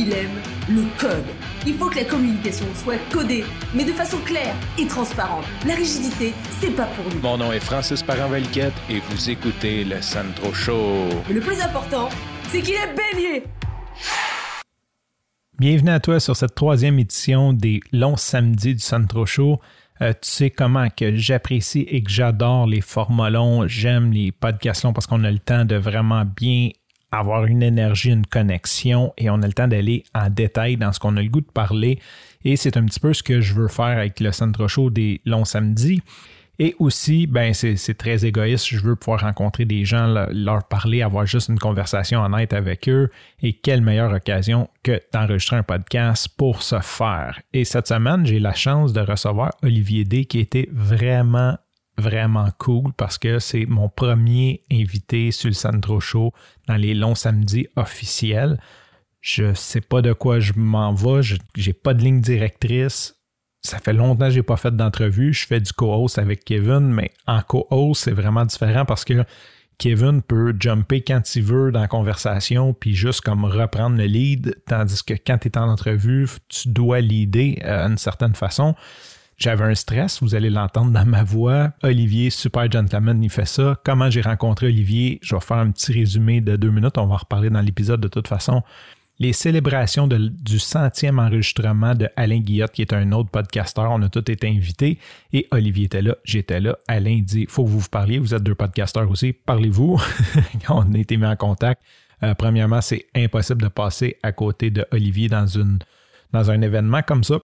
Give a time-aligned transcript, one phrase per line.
[0.00, 1.26] il aime le code.
[1.66, 5.44] Il faut que la communication soit codée, mais de façon claire et transparente.
[5.66, 7.20] La rigidité, c'est pas pour nous.
[7.20, 11.08] Mon nom est Francis parent et vous écoutez le Sandro Show.
[11.28, 12.08] Mais le plus important,
[12.48, 13.44] c'est qu'il est bélier.
[15.58, 19.58] Bienvenue à toi sur cette troisième édition des longs samedis du Sandro Show.
[20.00, 23.68] Euh, tu sais comment que j'apprécie et que j'adore les formats longs.
[23.68, 26.70] J'aime les podcasts longs parce qu'on a le temps de vraiment bien
[27.12, 31.00] avoir une énergie, une connexion et on a le temps d'aller en détail dans ce
[31.00, 31.98] qu'on a le goût de parler.
[32.44, 35.20] Et c'est un petit peu ce que je veux faire avec le Centre Show des
[35.24, 36.02] longs samedis.
[36.62, 38.66] Et aussi, ben c'est très égoïste.
[38.66, 43.08] Je veux pouvoir rencontrer des gens, leur parler, avoir juste une conversation honnête avec eux.
[43.40, 47.40] Et quelle meilleure occasion que d'enregistrer un podcast pour ce faire.
[47.54, 51.56] Et cette semaine, j'ai la chance de recevoir Olivier D qui était vraiment
[52.00, 56.32] vraiment cool parce que c'est mon premier invité sur le Sandro Show
[56.66, 58.60] dans les longs samedis officiels.
[59.20, 63.14] Je sais pas de quoi je m'en vais, je n'ai pas de ligne directrice.
[63.62, 65.34] Ça fait longtemps que je n'ai pas fait d'entrevue.
[65.34, 69.24] Je fais du co-host avec Kevin, mais en co-host, c'est vraiment différent parce que
[69.80, 74.54] Kevin peut jumper quand il veut dans la conversation, puis juste comme reprendre le lead,
[74.66, 78.74] tandis que quand tu es en entrevue, tu dois leader euh, d'une certaine façon.
[79.40, 81.70] J'avais un stress, vous allez l'entendre dans ma voix.
[81.82, 83.80] Olivier, super gentleman, il fait ça.
[83.86, 85.18] Comment j'ai rencontré Olivier?
[85.22, 86.98] Je vais faire un petit résumé de deux minutes.
[86.98, 88.62] On va en reparler dans l'épisode de toute façon.
[89.18, 93.90] Les célébrations du centième enregistrement de Alain Guillotte, qui est un autre podcasteur.
[93.90, 94.98] On a tous été invités
[95.32, 96.76] et Olivier était là, j'étais là.
[96.86, 98.18] Alain dit faut que vous vous parliez.
[98.18, 99.32] Vous êtes deux podcasteurs aussi.
[99.32, 99.98] Parlez-vous.
[100.68, 101.80] on a été mis en contact.
[102.22, 107.38] Euh, premièrement, c'est impossible de passer à côté de Olivier dans un événement comme ça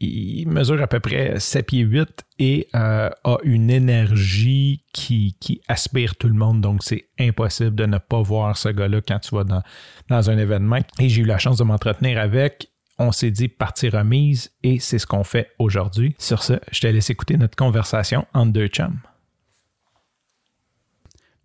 [0.00, 5.34] il mesure à peu près 7 pieds 8 et euh, a une énergie qui,
[5.68, 6.60] aspire tout le monde.
[6.60, 10.80] Donc, c'est impossible de ne pas voir ce gars-là quand tu vas dans, un événement.
[10.98, 12.70] Et j'ai eu la chance de m'entretenir avec.
[12.98, 16.14] On s'est dit partie remise et c'est ce qu'on fait aujourd'hui.
[16.18, 19.00] Sur ce, je te laisse écouter notre conversation entre deux chums.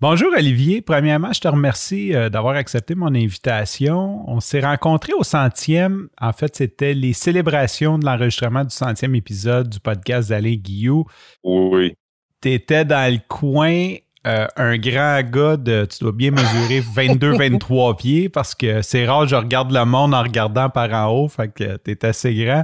[0.01, 0.81] Bonjour Olivier.
[0.81, 4.27] Premièrement, je te remercie euh, d'avoir accepté mon invitation.
[4.27, 6.09] On s'est rencontrés au centième.
[6.19, 11.05] En fait, c'était les célébrations de l'enregistrement du centième épisode du podcast d'Alain Guillou.
[11.43, 11.93] Oui.
[12.41, 13.93] Tu étais dans le coin,
[14.25, 19.27] euh, un grand gars de, tu dois bien mesurer 22-23 pieds parce que c'est rare,
[19.27, 22.63] je regarde le monde en regardant par en haut, fait que tu es assez grand.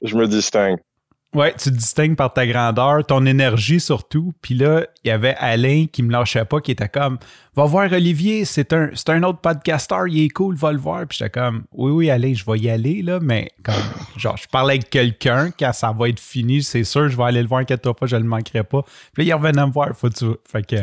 [0.00, 0.78] Je me distingue.
[1.34, 4.32] Ouais, tu te distingues par ta grandeur, ton énergie surtout.
[4.40, 7.18] Puis là, il y avait Alain qui me lâchait pas, qui était comme
[7.54, 11.06] Va voir Olivier, c'est un, c'est un autre podcaster, il est cool, va le voir.
[11.06, 13.74] Puis j'étais comme Oui, oui, Alain, je vais y aller, là, mais comme
[14.16, 17.42] genre, je parlais avec quelqu'un, quand ça va être fini, c'est sûr, je vais aller
[17.42, 18.82] le voir, inquiète-toi pas, je le manquerai pas.
[19.12, 20.24] Puis là, il revenait me voir, faut tu.
[20.50, 20.76] Fait que.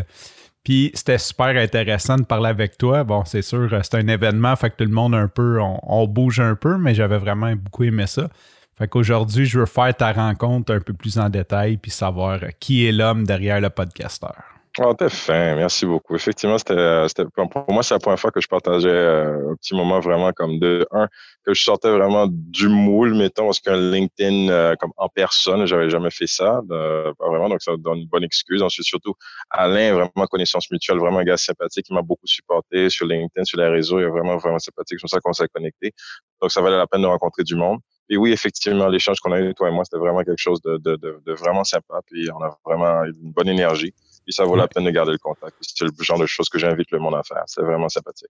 [0.63, 3.03] Puis c'était super intéressant de parler avec toi.
[3.03, 6.39] Bon, c'est sûr, c'est un événement, fait que tout le monde un peu, on bouge
[6.39, 8.29] un peu, mais j'avais vraiment beaucoup aimé ça.
[8.77, 12.85] Fait qu'aujourd'hui, je veux faire ta rencontre un peu plus en détail puis savoir qui
[12.85, 14.35] est l'homme derrière le podcasteur.
[14.77, 16.15] Oh, t'es fin, merci beaucoup.
[16.15, 20.01] Effectivement, c'était, pour moi, c'est la première fois que je partageais euh, un petit moment
[20.01, 21.07] vraiment comme de un,
[21.45, 25.89] que je sortais vraiment du moule, mettons, parce qu'un LinkedIn euh, comme en personne, j'avais
[25.89, 28.61] jamais fait ça, vraiment, donc ça donne une bonne excuse.
[28.61, 29.13] Ensuite, surtout,
[29.49, 33.57] Alain, vraiment connaissance mutuelle, vraiment un gars sympathique, qui m'a beaucoup supporté sur LinkedIn, sur
[33.57, 35.93] les réseaux, il est vraiment, vraiment sympathique, c'est pour ça qu'on s'est connecté.
[36.41, 37.79] Donc, ça valait la peine de rencontrer du monde.
[38.09, 40.77] Et oui, effectivement, l'échange qu'on a eu, toi et moi, c'était vraiment quelque chose de,
[40.77, 42.01] de, de, vraiment sympa.
[42.05, 43.93] Puis on a vraiment une bonne énergie.
[44.23, 45.55] Puis ça vaut la peine de garder le contact.
[45.61, 47.43] C'est le genre de choses que j'invite le monde à faire.
[47.47, 48.29] C'est vraiment sympathique.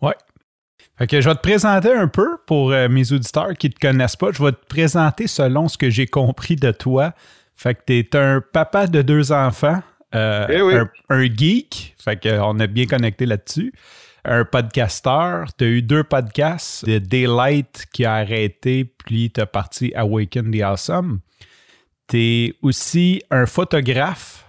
[0.00, 0.14] Ouais.
[0.96, 3.78] Fait que je vais te présenter un peu pour euh, mes auditeurs qui ne te
[3.78, 4.32] connaissent pas.
[4.32, 7.12] Je vais te présenter selon ce que j'ai compris de toi.
[7.54, 9.82] Fait que tu es un papa de deux enfants,
[10.14, 11.94] euh, eh un, un, geek.
[12.02, 13.72] Fait qu'on est bien connecté là-dessus
[14.24, 15.46] un podcasteur.
[15.56, 20.50] Tu as eu deux podcasts, The Daylight qui a arrêté, puis tu as parti Awaken
[20.50, 21.20] the Awesome.
[22.08, 24.46] Tu es aussi un photographe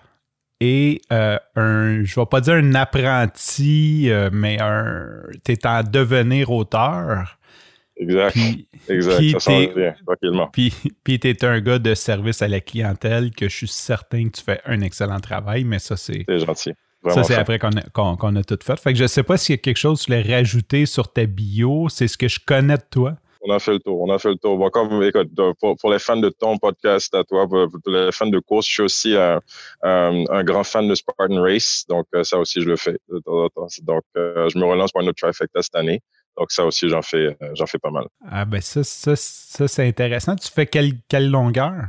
[0.59, 5.83] et euh, un, je vais pas dire un apprenti, euh, mais un, tu es en
[5.83, 7.37] devenir auteur.
[7.97, 8.37] Exact.
[8.89, 9.39] exact.
[9.39, 10.49] ça bien, tranquillement.
[10.51, 14.25] Puis, puis tu es un gars de service à la clientèle que je suis certain
[14.25, 16.25] que tu fais un excellent travail, mais ça, c'est.
[16.27, 16.73] C'est gentil
[17.09, 18.79] ça, c'est après qu'on a, tout fait.
[18.79, 21.11] Fait que je sais pas s'il y a quelque chose que tu voulais rajouter sur
[21.11, 21.89] ta bio.
[21.89, 23.15] C'est ce que je connais de toi.
[23.43, 23.99] On a fait le tour.
[24.01, 24.57] On a fait le tour.
[24.57, 28.39] Bon, comme, écoute, pour, les fans de ton podcast à toi, pour, les fans de
[28.39, 31.85] course, je suis aussi un, grand fan de Spartan Race.
[31.89, 32.97] Donc, euh, ça aussi, je le fais.
[33.09, 36.01] Donc, euh, je me relance pour un autre trifecta cette année.
[36.37, 38.05] Donc, ça aussi, j'en fais, euh, j'en fais pas mal.
[38.29, 40.35] Ah, ben, ça, ça, ça c'est intéressant.
[40.35, 41.87] Tu fais quelle, quelle longueur?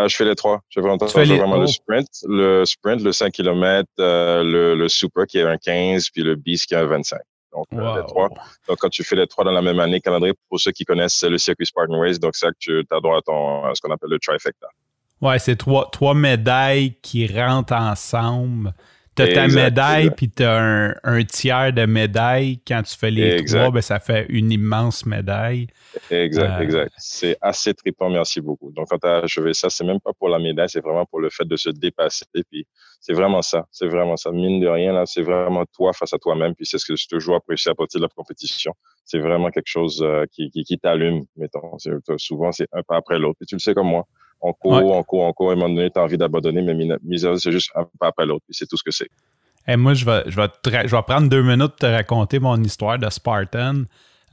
[0.00, 0.60] Ah, je fais les trois.
[0.68, 5.42] Je fais vraiment, le sprint, le sprint, le 5 km, euh, le, super qui est
[5.42, 7.18] un 15, puis le beast qui est un 25.
[7.52, 8.28] Donc, les trois.
[8.68, 11.14] Donc, quand tu fais les trois dans la même année, calendrier, pour ceux qui connaissent,
[11.14, 12.20] c'est le circuit Spartan Race.
[12.20, 14.68] Donc, c'est ça que tu as droit à, ton, ce qu'on appelle le trifecta.
[15.20, 18.72] Ouais, c'est trois, trois médailles qui rentrent ensemble.
[19.26, 22.60] Tu as ta médaille, puis tu as un, tiers de médaille.
[22.66, 25.66] Quand tu fais les trois, ben, ça fait une immense médaille.
[26.10, 26.92] Exact, euh, exact.
[26.96, 28.70] C'est assez trippant, merci beaucoup.
[28.72, 31.20] Donc, quand tu as achevé ça, c'est même pas pour la médaille, c'est vraiment pour
[31.20, 32.24] le fait de se dépasser.
[32.50, 32.66] Puis,
[33.00, 33.66] c'est vraiment ça.
[33.70, 34.30] C'est vraiment ça.
[34.30, 36.54] Mine de rien, là, c'est vraiment toi face à toi-même.
[36.54, 38.72] Puis, c'est ce que je te toujours apprécié à partir de la compétition.
[39.04, 41.76] C'est vraiment quelque chose euh, qui, qui, qui t'allume, mettons.
[42.16, 43.38] Souvent, c'est un pas après l'autre.
[43.42, 44.06] Et tu le sais comme moi
[44.40, 45.50] on court, on court, on court.
[45.50, 48.26] À un moment donné, tu as envie d'abandonner, mais Misère, c'est juste un pas après
[48.26, 49.08] l'autre, puis c'est tout ce que c'est.
[49.66, 52.62] Et moi, je vais, je, vais je vais prendre deux minutes pour te raconter mon
[52.62, 53.82] histoire de Spartan.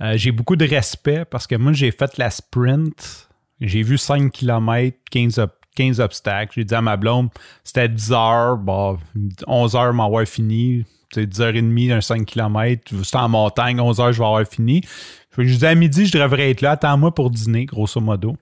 [0.02, 3.30] Euh, j'ai beaucoup de respect parce que moi, j'ai fait la sprint.
[3.60, 6.54] J'ai vu 5 km, 15, 15 obstacles.
[6.56, 7.30] J'ai dit à ma blonde,
[7.64, 8.58] c'était 10 heures.
[8.58, 8.98] Bon,
[9.48, 10.86] 11 heures m'avoir fini.
[11.14, 12.94] C'est 10 heures et demie, un 5 km.
[13.04, 14.82] C'était en montagne, 11 heures, je vais avoir fini.
[15.38, 16.72] Je dis à midi, je devrais être là.
[16.72, 18.38] Attends-moi pour dîner, grosso modo.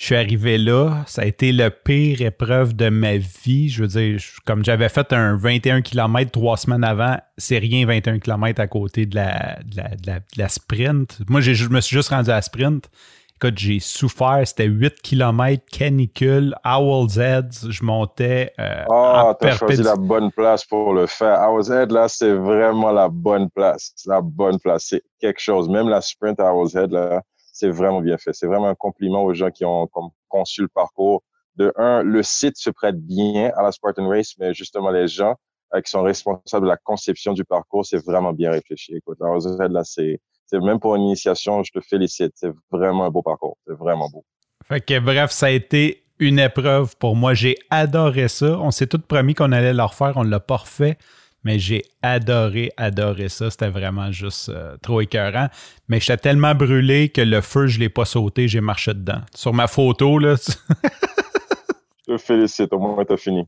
[0.00, 3.68] Je suis arrivé là, ça a été le pire épreuve de ma vie.
[3.68, 8.18] Je veux dire, comme j'avais fait un 21 km trois semaines avant, c'est rien 21
[8.18, 11.18] km à côté de la, de la, sprint.
[11.28, 12.88] Moi, je me suis juste rendu à la sprint.
[13.36, 14.40] Écoute, j'ai souffert.
[14.46, 17.52] C'était 8 km canicule, Owl's Head.
[17.68, 18.54] Je montais.
[18.58, 21.46] Euh, oh, t'as choisi la bonne place pour le faire.
[21.46, 23.92] Owl's Head, là, c'est vraiment la bonne place.
[24.06, 24.86] La bonne place.
[24.88, 25.68] C'est quelque chose.
[25.68, 27.20] Même la sprint à Owl's Head, là,
[27.60, 28.32] c'est vraiment bien fait.
[28.32, 29.88] C'est vraiment un compliment aux gens qui ont
[30.28, 31.22] conçu le parcours.
[31.56, 35.34] De un, le site se prête bien à la Spartan Race, mais justement, les gens
[35.74, 38.94] euh, qui sont responsables de la conception du parcours, c'est vraiment bien réfléchi.
[38.96, 40.18] Écoute, là, c'est,
[40.52, 42.32] même pour une initiation, je te félicite.
[42.34, 43.58] C'est vraiment un beau parcours.
[43.66, 44.24] C'est vraiment beau.
[44.64, 47.34] Fait que bref, ça a été une épreuve pour moi.
[47.34, 48.58] J'ai adoré ça.
[48.58, 50.12] On s'est tous promis qu'on allait le refaire.
[50.16, 50.96] On ne l'a pas refait
[51.44, 53.50] mais j'ai adoré, adoré ça.
[53.50, 55.48] C'était vraiment juste euh, trop écœurant.
[55.88, 59.22] Mais j'étais tellement brûlé que le feu, je ne l'ai pas sauté, j'ai marché dedans.
[59.34, 60.34] Sur ma photo, là.
[62.08, 63.44] je te félicite, au moins t'as fini.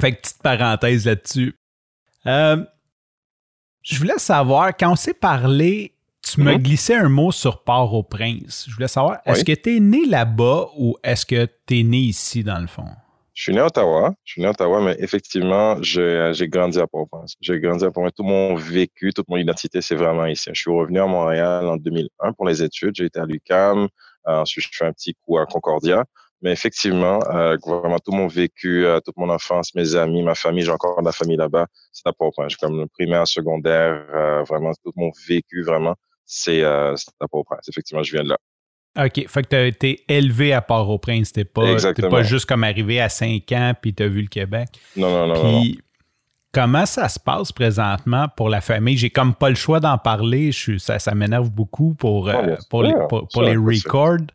[0.00, 1.54] Fait que petite parenthèse là-dessus.
[2.26, 2.64] Euh,
[3.82, 6.62] je voulais savoir, quand on s'est parlé, tu me mm-hmm.
[6.62, 8.66] glissais un mot sur Port-au-Prince.
[8.68, 11.98] Je voulais savoir, est-ce que tu es né là-bas ou est-ce que tu es né
[11.98, 12.88] ici, dans le fond?
[13.40, 14.12] Je suis né à Ottawa.
[14.26, 17.36] Je suis né à Ottawa, mais effectivement, j'ai grandi à Port-au-Prince.
[17.40, 18.12] J'ai grandi à Port-au-Prince.
[18.14, 20.50] Tout mon vécu, toute mon identité, c'est vraiment ici.
[20.52, 22.94] Je suis revenu à Montréal en 2001 pour les études.
[22.96, 23.88] J'ai été à l'UCAM.
[24.28, 26.04] Euh, ensuite, je fais un petit coup à Concordia.
[26.42, 30.64] Mais effectivement, euh, vraiment tout mon vécu, euh, toute mon enfance, mes amis, ma famille,
[30.64, 32.56] j'ai encore de la famille là-bas, c'est à Port-au-Prince.
[32.56, 35.94] Comme le primaire, secondaire, euh, vraiment tout mon vécu, vraiment,
[36.26, 37.66] c'est à Port-au-Prince.
[37.70, 38.38] Effectivement, je viens de là.
[38.98, 39.28] OK.
[39.28, 41.32] Fait que tu as été élevé à Port-au-Prince.
[41.32, 41.76] T'es pas,
[42.10, 44.68] pas juste comme arrivé à 5 ans puis tu as vu le Québec.
[44.96, 45.60] Non, non, non.
[45.60, 45.80] Puis,
[46.52, 48.96] comment ça se passe présentement pour la famille?
[48.96, 50.52] J'ai comme pas le choix d'en parler.
[50.52, 54.26] Je ça, ça m'énerve beaucoup pour, euh, pour, les, pour, les records.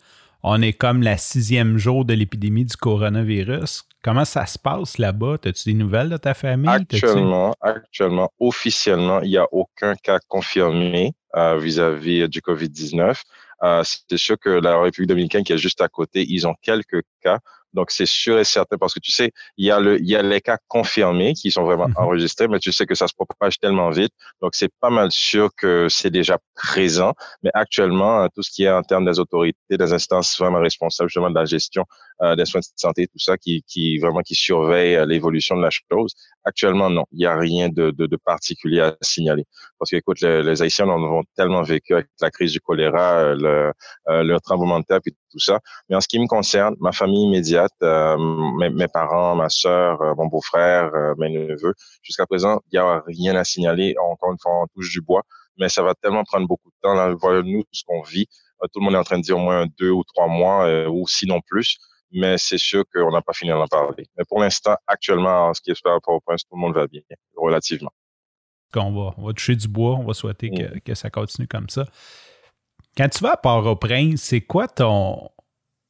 [0.44, 3.84] On est comme la sixième jour de l'épidémie du coronavirus.
[4.04, 5.38] Comment ça se passe là-bas?
[5.44, 6.70] As-tu des nouvelles de ta famille?
[6.70, 13.22] Actuellement, actuellement, officiellement, il n'y a aucun cas confirmé vis-à-vis -vis du COVID-19.
[13.64, 17.04] Euh, c'est sûr que la République dominicaine qui est juste à côté, ils ont quelques
[17.22, 17.40] cas.
[17.76, 20.16] Donc, c'est sûr et certain parce que tu sais, il y a le, il y
[20.16, 21.98] a les cas confirmés qui sont vraiment mhm.
[21.98, 24.14] enregistrés, mais tu sais que ça se propage tellement vite.
[24.42, 27.14] Donc, c'est pas mal sûr que c'est déjà présent.
[27.44, 31.10] Mais actuellement, euh, tout ce qui est en termes des autorités, des instances vraiment responsables
[31.10, 31.84] justement de la gestion
[32.22, 35.62] euh, des soins de santé, tout ça, qui, qui vraiment qui surveille euh, l'évolution de
[35.62, 36.14] la chose.
[36.46, 39.46] Actuellement, non, il n'y a rien de, de, de, particulier à signaler.
[39.78, 43.34] Parce que, écoute, les, les Haïtiens en ont tellement vécu avec la crise du choléra,
[43.34, 43.74] le,
[44.08, 45.60] le tremblement de terre, puis tout ça.
[45.90, 48.18] Mais en ce qui me concerne, ma famille immédiate, euh,
[48.58, 52.80] mes, mes, parents, ma sœur, euh, mon beau-frère, euh, mes neveux, jusqu'à présent, il n'y
[52.80, 53.96] a rien à signaler.
[54.00, 55.22] Encore une fois, on touche du bois,
[55.58, 56.94] mais ça va tellement prendre beaucoup de temps.
[56.94, 57.10] Là,
[57.44, 58.28] nous, ce qu'on vit,
[58.74, 61.08] tout le monde est en train de dire au moins deux ou trois mois, ou
[61.08, 61.78] sinon plus
[62.12, 64.08] mais c'est sûr qu'on n'a pas fini d'en parler.
[64.18, 66.74] Mais pour l'instant, actuellement, en ce qui est par rapport au prince, tout le monde
[66.74, 67.02] va bien,
[67.36, 67.92] relativement.
[68.76, 70.82] On va, on va toucher du bois, on va souhaiter que, mm.
[70.82, 71.86] que ça continue comme ça.
[72.98, 75.30] Quand tu vas à Port-au-Prince, c'est quoi ton,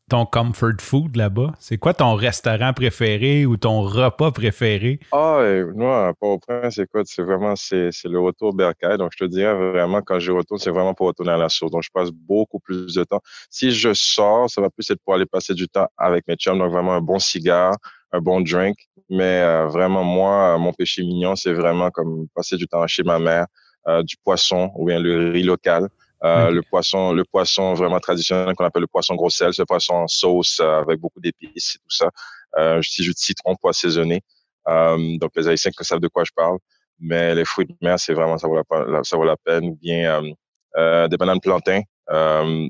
[0.09, 1.53] ton comfort food là-bas?
[1.59, 4.99] C'est quoi ton restaurant préféré ou ton repas préféré?
[5.11, 5.41] Ah,
[5.73, 8.97] moi, à Port-au-Prince, écoute, c'est vraiment c'est, le retour bercail.
[8.97, 11.71] Donc, je te dirais vraiment, quand je retourne, c'est vraiment pour retourner à la source.
[11.71, 13.21] Donc, je passe beaucoup plus de temps.
[13.49, 16.59] Si je sors, ça va plus être pour aller passer du temps avec mes chums.
[16.59, 17.75] Donc, vraiment un bon cigare,
[18.11, 18.77] un bon drink.
[19.09, 23.19] Mais euh, vraiment, moi, mon péché mignon, c'est vraiment comme passer du temps chez ma
[23.19, 23.45] mère,
[23.87, 25.89] euh, du poisson ou bien le riz local.
[26.25, 29.93] Euh, le poisson, le poisson vraiment traditionnel qu'on appelle le poisson gros sel, ce poisson
[29.93, 32.09] en sauce euh, avec beaucoup d'épices et tout ça.
[32.57, 34.21] Euh, si jus de citron pour assaisonner.
[34.67, 36.57] Euh, donc les Haïtiens savent de quoi je parle.
[36.99, 39.75] Mais les fruits de mer, c'est vraiment, ça vaut la, ça vaut la peine.
[39.75, 40.21] Bien,
[41.09, 41.81] des bananes plantains,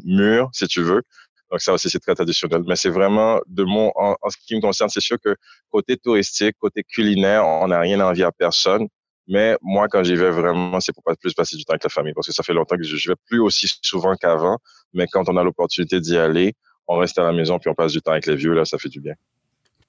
[0.03, 1.03] mûres, si tu veux.
[1.51, 2.63] Donc ça aussi, c'est très traditionnel.
[2.67, 5.35] Mais c'est vraiment, de mon, en, ce qui me concerne, c'est sûr que
[5.69, 8.87] côté touristique, côté culinaire, on n'a rien envie à personne.
[9.27, 11.89] Mais moi, quand j'y vais vraiment, c'est pour pas plus passer du temps avec la
[11.89, 14.57] famille parce que ça fait longtemps que je, vais plus aussi souvent qu'avant.
[14.93, 16.53] Mais quand on a l'opportunité d'y aller,
[16.87, 18.77] on reste à la maison puis on passe du temps avec les vieux, là, ça
[18.77, 19.13] fait du bien.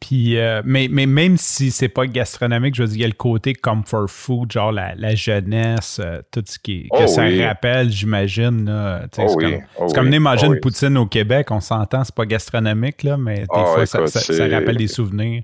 [0.00, 3.09] Puis, euh, mais, mais même si c'est pas gastronomique, je veux dire, il y a
[3.09, 7.25] le côté comfort food, genre la, la jeunesse, euh, tout ce qui que oh ça
[7.47, 8.69] rappelle, j'imagine.
[8.69, 13.02] Oh c'est comme, oh comme manger une poutine au Québec, on s'entend, c'est pas gastronomique,
[13.05, 15.43] là, mais des fois, ça, ça, rappelle des souvenirs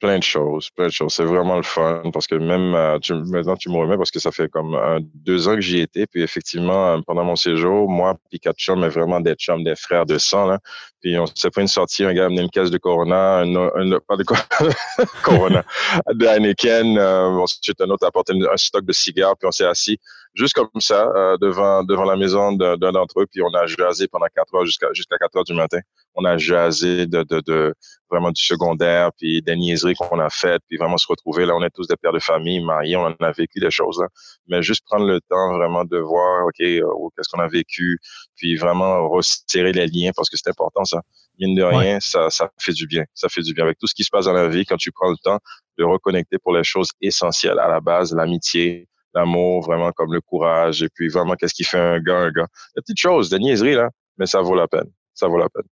[0.00, 1.12] plein de choses, plein de choses.
[1.14, 4.18] C'est vraiment le fun parce que même euh, tu, maintenant tu me remets parce que
[4.18, 4.78] ça fait comme
[5.14, 6.06] deux ans que j'y étais.
[6.06, 9.76] Puis effectivement, euh, pendant mon séjour, moi puis quatre chums, mais vraiment des chums, des
[9.76, 10.46] frères de sang.
[10.46, 10.58] Là.
[11.00, 13.98] Puis on s'est fait une sortie, un gars a amené une caisse de Corona, un,
[14.06, 14.24] pas de
[15.22, 15.64] Corona,
[16.12, 16.98] de Heineken.
[16.98, 19.36] Euh, ensuite, un autre a apporté un stock de cigares.
[19.36, 19.98] Puis on s'est assis
[20.38, 23.26] juste comme ça euh, devant devant la maison d'un d'entre eux.
[23.30, 25.80] Puis on a jasé pendant quatre heures jusqu'à jusqu'à quatre heures du matin.
[26.14, 27.74] On a jasé de, de, de
[28.10, 31.44] vraiment du secondaire, puis des niaiseries qu'on a faites, puis vraiment se retrouver.
[31.44, 33.98] Là, on est tous des pères de famille, mariés, on en a vécu des choses.
[34.00, 34.08] Là.
[34.46, 36.82] Mais juste prendre le temps vraiment de voir, OK, euh,
[37.16, 37.98] qu'est-ce qu'on a vécu,
[38.36, 41.02] puis vraiment resserrer les liens parce que c'est important, ça.
[41.40, 43.04] Mine de rien, ça, ça fait du bien.
[43.14, 43.62] Ça fait du bien.
[43.62, 45.38] Avec tout ce qui se passe dans la vie, quand tu prends le temps
[45.78, 48.88] de reconnecter pour les choses essentielles à la base, l'amitié,
[49.18, 52.46] l'amour, vraiment comme le courage, et puis vraiment qu'est-ce qui fait un gars un gars.
[52.76, 54.90] Des petites choses, des niaiseries, là, mais ça vaut la peine.
[55.14, 55.66] Ça vaut la peine.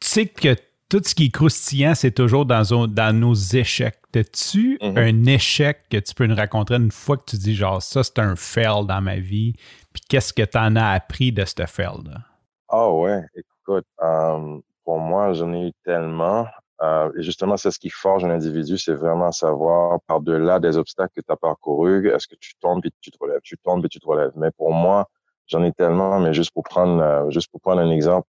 [0.00, 0.54] Tu sais que
[0.88, 3.98] tout ce qui est croustillant, c'est toujours dans, dans nos échecs.
[4.14, 4.98] As-tu mm-hmm.
[4.98, 8.18] un échec que tu peux nous raconter une fois que tu dis genre ça, c'est
[8.20, 9.54] un fail dans ma vie,
[9.92, 12.20] puis qu'est-ce que tu en as appris de ce fail-là?
[12.68, 16.46] Ah ouais, écoute, euh, pour moi, j'en ai eu tellement.
[16.84, 21.12] Euh, et justement, c'est ce qui forge un individu, c'est vraiment savoir par-delà des obstacles
[21.16, 23.88] que tu as parcourus, est-ce que tu tombes et tu te relèves, tu tombes et
[23.88, 24.32] tu te relèves.
[24.36, 25.08] Mais pour moi,
[25.46, 28.28] j'en ai tellement, mais juste pour prendre, euh, juste pour prendre un exemple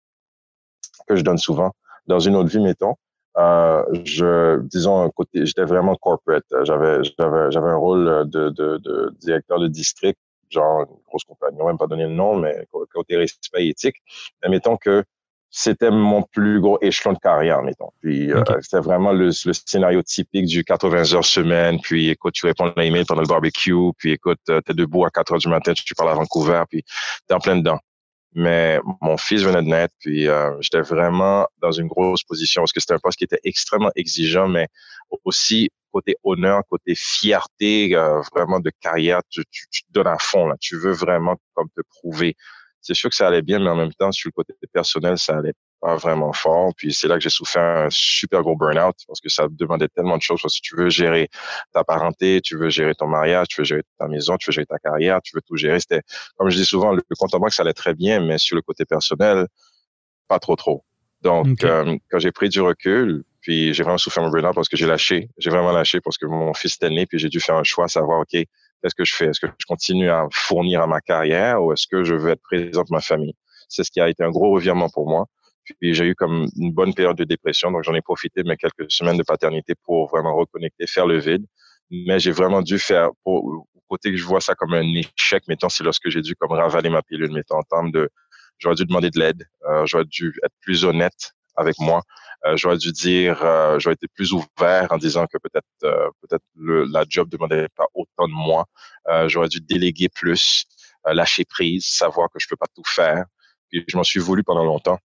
[1.07, 1.71] que je donne souvent,
[2.07, 2.95] dans une autre vie, mettons,
[3.37, 6.45] euh, je, disons, côté, j'étais vraiment corporate.
[6.63, 10.19] J'avais, j'avais, j'avais un rôle de, de, de, directeur de district,
[10.49, 11.57] genre une grosse compagnie.
[11.59, 13.97] On va même pas donner le nom, mais côté respect éthique.
[14.41, 15.03] Mais mettons que
[15.57, 17.89] c'était mon plus gros échelon de carrière, mettons.
[18.01, 21.79] Puis euh, c'était vraiment le, le, scénario typique du 80 heures semaine.
[21.81, 23.73] Puis écoute, tu réponds à l'email pendant le barbecue.
[23.97, 26.61] Puis écoute, euh, t'es debout à 4 heures du matin, tu, parles à Vancouver.
[26.69, 26.83] Puis
[27.25, 27.79] t'es en plein dedans.
[28.33, 32.73] Mais mon fils venait de naître, puis euh, j'étais vraiment dans une grosse position parce
[32.73, 34.67] que c'était un poste qui était extrêmement exigeant, mais
[35.23, 37.95] aussi côté honneur, côté fierté,
[38.33, 40.55] vraiment de carrière, tu, tu, tu, te donnes à fond là.
[40.59, 42.35] Tu veux vraiment comme te prouver
[42.85, 45.37] c'est sûr que ça allait bien, mais en même temps, sur le côté personnel, ça
[45.37, 46.71] allait pas vraiment fort.
[46.77, 50.17] Puis c'est là que j'ai souffert un super gros burn-out parce que ça demandait tellement
[50.17, 50.39] de choses.
[50.39, 51.29] Parce que tu veux gérer
[51.73, 54.67] ta parenté, tu veux gérer ton mariage, tu veux gérer ta maison, tu veux gérer
[54.67, 55.79] ta carrière, tu veux tout gérer.
[55.79, 56.01] C'était,
[56.37, 58.61] comme je dis souvent, le, compte en banque, ça allait très bien, mais sur le
[58.61, 59.47] côté personnel,
[60.27, 60.83] pas trop trop.
[61.21, 64.77] Donc, euh, quand j'ai pris du recul, puis j'ai vraiment souffert mon burn-out parce que
[64.77, 65.29] j'ai lâché.
[65.39, 67.87] J'ai vraiment lâché parce que mon fils était né, puis j'ai dû faire un choix,
[67.87, 68.43] savoir, OK,
[68.81, 69.25] qu'est-ce que je fais?
[69.27, 72.41] Est-ce que je continue à fournir à ma carrière ou est-ce que je veux être
[72.41, 73.35] présent pour ma famille?
[73.69, 75.25] C'est ce qui a été un gros revirement pour moi.
[75.79, 78.55] Puis j'ai eu comme une bonne période de dépression, donc j'en ai profité de mes
[78.57, 81.45] quelques semaines de paternité pour vraiment reconnecter, faire le vide.
[81.89, 85.69] Mais j'ai vraiment dû faire, pour, côté que je vois ça comme un échec, mettons,
[85.69, 88.09] c'est lorsque j'ai dû comme ravaler ma pilule, mettons, en termes de,
[88.57, 92.01] j'aurais dû demander de l'aide, euh, j'aurais dû être plus honnête avec moi,
[92.55, 97.03] j'aurais dû dire, euh, j'aurais été plus ouvert en disant que peut-être euh, peut-être la
[97.09, 98.65] job demandait pas autant de moi.
[99.09, 100.65] Euh, j'aurais dû déléguer plus,
[101.05, 103.25] lâcher prise, savoir que je peux pas tout faire.
[103.69, 104.99] Puis je m'en suis voulu pendant longtemps.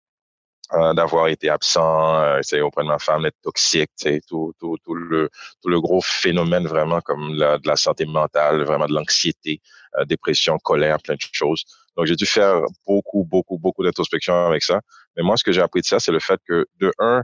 [0.95, 3.91] d'avoir été absent euh, auprès de ma femme, d'être toxique,
[4.29, 5.29] tout, tout, tout, le,
[5.63, 9.61] tout le gros phénomène vraiment comme la, de la santé mentale, vraiment de l'anxiété,
[10.07, 11.65] dépression, colère, plein de choses.
[11.97, 14.81] Donc, j'ai dû faire beaucoup, beaucoup, beaucoup d'introspection avec ça.
[15.17, 17.23] Mais moi, ce que j'ai appris de ça, c'est le fait que, de un,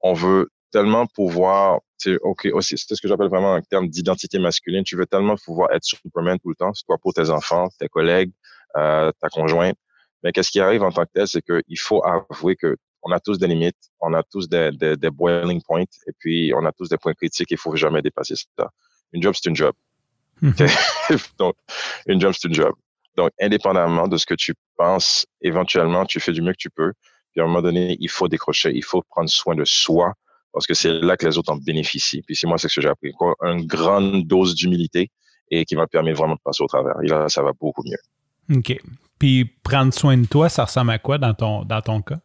[0.00, 1.80] on veut tellement pouvoir,
[2.22, 4.84] ok, aussi, c'est ce que j'appelle vraiment un terme d'identité masculine.
[4.84, 8.32] Tu veux tellement pouvoir être Superman tout le temps, soit pour tes enfants, tes collègues,
[8.76, 9.76] euh, ta conjointe.
[10.22, 13.20] Mais qu'est-ce qui arrive en tant que tel, c'est qu'il faut avouer que on a
[13.20, 16.72] tous des limites, on a tous des, des, des boiling points, et puis on a
[16.72, 17.50] tous des points critiques.
[17.50, 18.70] Il faut jamais dépasser ça.
[19.12, 19.74] Une job, c'est une job.
[21.38, 21.54] Donc,
[22.06, 22.74] une job, c'est une job.
[23.16, 26.92] Donc, indépendamment de ce que tu penses, éventuellement, tu fais du mieux que tu peux.
[27.34, 30.14] Puis à un moment donné, il faut décrocher, il faut prendre soin de soi
[30.52, 32.22] parce que c'est là que les autres en bénéficient.
[32.22, 33.12] Puis c'est moi, c'est ce que j'ai appris.
[33.12, 35.10] Quoi, une grande dose d'humilité
[35.50, 36.94] et qui m'a permis vraiment de passer au travers.
[37.02, 38.56] Et là, ça va beaucoup mieux.
[38.56, 38.78] OK.
[39.18, 42.18] Puis prendre soin de toi, ça ressemble à quoi dans ton, dans ton cas?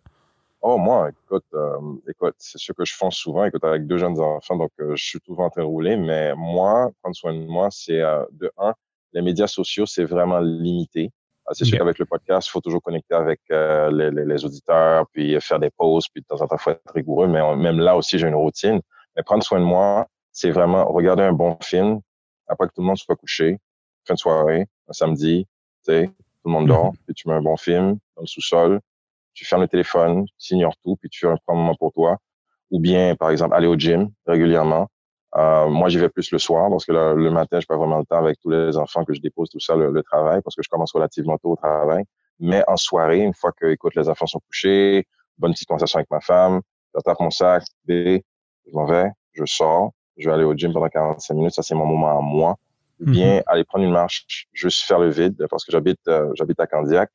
[0.61, 3.45] Oh, moi, écoute, euh, écoute, c'est ce que je fais souvent.
[3.45, 5.95] Écoute, avec deux jeunes enfants, donc euh, je suis toujours en train de rouler.
[5.95, 8.73] Mais moi, prendre soin de moi, c'est euh, de un,
[9.13, 11.11] les médias sociaux, c'est vraiment limité.
[11.49, 15.07] Ah, c'est sûr qu'avec le podcast, il faut toujours connecter avec les, les, les, auditeurs,
[15.11, 17.27] puis faire des pauses, puis de temps en temps, il faut être rigoureux.
[17.27, 18.79] Mais même là aussi, j'ai une routine.
[19.15, 22.01] Mais prendre soin de moi, c'est vraiment regarder un bon film
[22.47, 23.57] après que tout le monde soit couché,
[24.05, 25.47] fin de soirée, un samedi,
[25.85, 27.05] tu sais, tout le monde dort, mm-hmm.
[27.05, 28.79] puis tu mets un bon film dans le sous-sol,
[29.33, 32.17] tu fermes le téléphone, tu ignores tout, puis tu fais un moment pour toi.
[32.71, 34.87] Ou bien, par exemple, aller au gym régulièrement.
[35.35, 38.05] Euh, moi, j'y vais plus le soir parce que le, matin, je pas vraiment le
[38.05, 40.69] temps avec tous les enfants que je dépose tout ça, le, travail, parce que je
[40.69, 42.03] commence relativement tôt au travail.
[42.39, 45.05] Mais en soirée, une fois que, écoute, les enfants sont couchés,
[45.37, 46.61] bonne petite conversation avec ma femme,
[46.95, 48.21] je tape mon sac, je
[48.73, 51.85] m'en vais, je sors, je vais aller au gym pendant 45 minutes, ça c'est mon
[51.85, 52.55] moment à moi.
[53.01, 53.43] Ou bien mhm.
[53.47, 57.09] aller prendre une marche, juste faire le vide, parce que j'habite euh, j'habite à Candiac,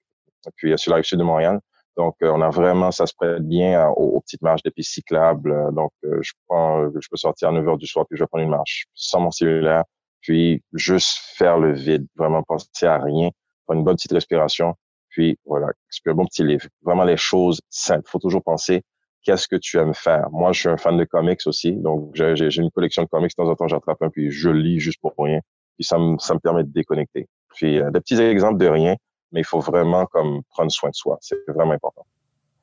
[0.57, 1.61] puis sur la rive sud de Montréal.
[1.97, 5.53] Donc, euh, on a vraiment, ça se prête bien aux, petites marches des pistes cyclables.
[5.53, 8.25] Euh, donc, euh, je prends, je peux sortir à 9 heures du soir, puis je
[8.25, 9.85] vais prendre une marche sans mon cellulaire,
[10.21, 13.31] puis juste faire le vide, vraiment penser à rien,
[13.67, 14.75] prendre une bonne petite respiration,
[15.11, 15.69] puis voilà,
[16.07, 16.67] un bon petit livre.
[16.83, 18.09] Vraiment les choses simples.
[18.09, 18.83] faut toujours penser
[19.23, 20.29] qu'est-ce que tu aimes faire?
[20.33, 23.31] Moi, je suis un fan de comics aussi, donc j'ai une collection de comics.
[23.31, 25.41] De temps en temps, j'attrape un, puis je lis juste pour rien.
[25.77, 27.27] Puis ça me, ça me permet de déconnecter.
[27.55, 28.97] Puis des petits exemples de rien,
[29.35, 31.19] mais il faut vraiment comme prendre soin de soi.
[31.21, 32.07] C'est vraiment important.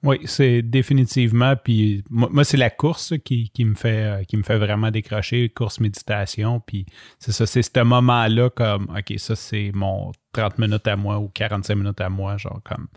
[0.04, 1.56] Oui, c'est définitivement.
[1.56, 5.80] Puis moi, c'est la course qui, me fait, euh, qui me fait vraiment décrocher, course
[5.80, 6.60] méditation.
[6.60, 6.88] Puis
[7.20, 11.30] c'est ça, c'est ce moment-là comme, OK, ça c'est mon 30 minutes à moi ou
[11.30, 12.88] 45 minutes à moi, genre comme,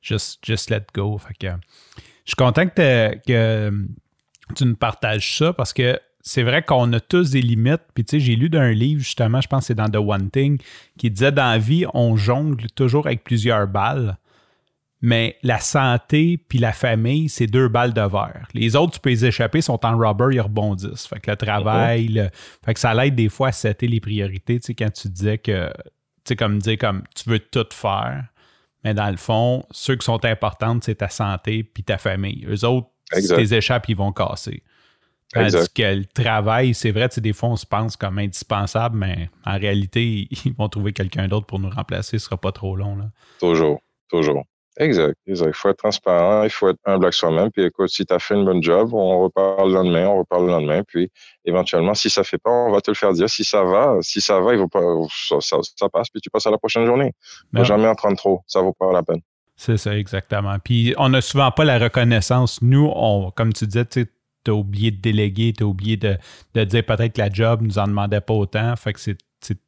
[0.00, 1.18] just, just let go.
[1.18, 1.48] Fait que
[2.24, 3.70] je suis content que, que
[4.54, 7.82] tu nous partages ça parce que c'est vrai qu'on a tous des limites.
[7.92, 10.30] Puis, tu sais, j'ai lu d'un livre, justement, je pense que c'est dans The One
[10.30, 10.58] Thing,
[10.98, 14.16] qui disait dans la vie, on jongle toujours avec plusieurs balles.
[15.02, 18.48] Mais la santé puis la famille, c'est deux balles de verre.
[18.54, 21.06] Les autres, tu peux les échapper, sont en rubber, ils rebondissent.
[21.06, 22.30] Fait que le travail, le...
[22.64, 24.58] fait que ça l'aide des fois à setter les priorités.
[24.60, 25.82] Tu sais, quand tu disais que, tu
[26.28, 28.24] sais, comme dire, comme tu veux tout faire.
[28.82, 32.46] Mais dans le fond, ceux qui sont importantes, c'est ta santé puis ta famille.
[32.48, 34.62] Eux autres, si tu les échappes, ils vont casser.
[35.34, 39.58] Tandis que le travail, c'est vrai, des fois, on se pense comme indispensable, mais en
[39.58, 42.18] réalité, ils vont trouver quelqu'un d'autre pour nous remplacer.
[42.18, 42.96] Ce sera pas trop long.
[42.96, 43.04] Là.
[43.40, 44.44] Toujours, toujours.
[44.76, 45.50] Exact, exact.
[45.50, 47.50] Il faut être transparent, il faut être humble avec soi-même.
[47.52, 50.46] Puis écoute, si tu as fait une bonne job, on reparle le lendemain, on reparle
[50.46, 50.82] le lendemain.
[50.82, 51.10] Puis
[51.44, 53.28] éventuellement, si ça fait pas, on va te le faire dire.
[53.28, 56.46] Si ça va, si ça va, il vaut pas, ça, ça, passe, puis tu passes
[56.46, 57.12] à la prochaine journée.
[57.52, 59.20] Ne ben jamais en prendre trop, ça vaut pas la peine.
[59.56, 60.56] C'est ça, exactement.
[60.58, 62.60] Puis on n'a souvent pas la reconnaissance.
[62.60, 64.06] Nous, on, comme tu disais, tu
[64.50, 66.18] as oublié de déléguer, tu as oublié de,
[66.54, 68.74] dire peut-être que la job nous en demandait pas autant.
[68.76, 69.18] Fait que c'est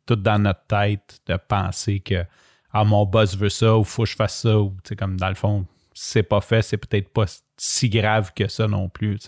[0.07, 2.25] tout dans notre tête de penser que
[2.73, 5.35] ah, mon boss veut ça ou faut que je fasse ça ou comme dans le
[5.35, 7.25] fond, c'est pas fait, c'est peut-être pas
[7.57, 9.19] si grave que ça non plus.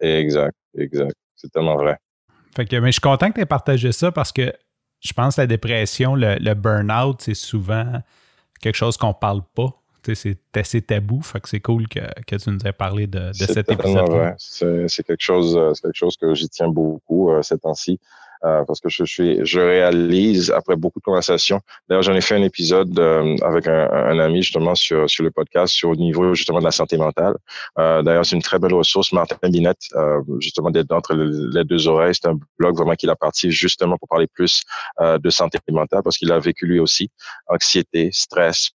[0.00, 1.14] Exact, exact.
[1.34, 1.96] C'est tellement vrai.
[2.54, 4.52] Fait que, mais je suis content que tu aies partagé ça parce que
[5.00, 8.02] je pense que la dépression, le, le burn-out, c'est souvent
[8.60, 9.72] quelque chose qu'on parle pas
[10.14, 11.20] c'est assez tabou.
[11.22, 12.00] Fait que c'est cool que,
[12.36, 14.34] tu nous aies parlé de, de cet épisode.
[14.38, 17.98] C'est quelque chose, euh, quelque chose que j'y tiens beaucoup euh, ces temps-ci.
[18.44, 21.62] Euh, parce que je suis, je réalise après beaucoup de conversations.
[21.88, 22.96] D'ailleurs, j'en ai fait un épisode
[23.42, 26.98] avec un, ami justement sur sur le podcast sur le niveau justement de la santé
[26.98, 27.34] mentale.
[27.76, 29.88] D'ailleurs, c'est une très belle ressource, Martin Binette,
[30.38, 32.14] justement d'être entre les deux oreilles.
[32.14, 34.64] C'est un blog vraiment qu'il a parti justement pour parler plus
[35.00, 37.10] de santé mentale parce qu'il a vécu lui aussi
[37.48, 38.70] anxiété, stress,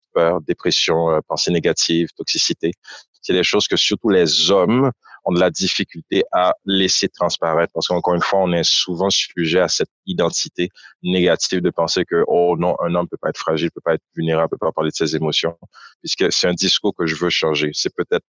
[0.46, 2.72] dépression, euh, pensée négative, toxicité.
[3.22, 4.92] C'est des choses que surtout les hommes
[5.26, 9.60] ont de la difficulté à laisser transparaître parce qu'encore une fois, on est souvent sujet
[9.60, 10.70] à cette identité
[11.04, 14.04] négative de penser que, oh non, un homme peut pas être fragile, peut pas être
[14.16, 15.58] vulnérable, peut pas parler de ses émotions,
[16.02, 17.72] puisque c'est un discours que je veux changer.
[17.74, 18.26] C'est peut-être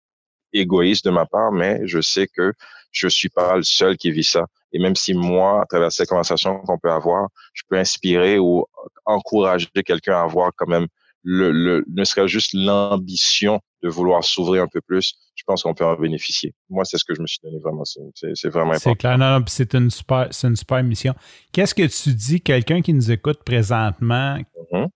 [0.53, 2.53] égoïste de ma part, mais je sais que
[2.91, 4.45] je suis pas le seul qui vit ça.
[4.71, 8.65] Et même si moi, à travers ces conversations qu'on peut avoir, je peux inspirer ou
[9.05, 10.87] encourager quelqu'un à avoir quand même
[11.23, 15.85] le, ne serait juste l'ambition de vouloir s'ouvrir un peu plus, je pense qu'on peut
[15.85, 16.53] en bénéficier.
[16.69, 17.83] Moi, c'est ce que je me suis donné vraiment.
[17.85, 18.91] C'est vraiment important.
[18.91, 19.17] C'est clair.
[19.17, 21.13] Non, c'est une super, c'est une super mission.
[21.51, 24.87] Qu'est-ce que tu dis, quelqu'un qui nous écoute présentement, mm-hmm.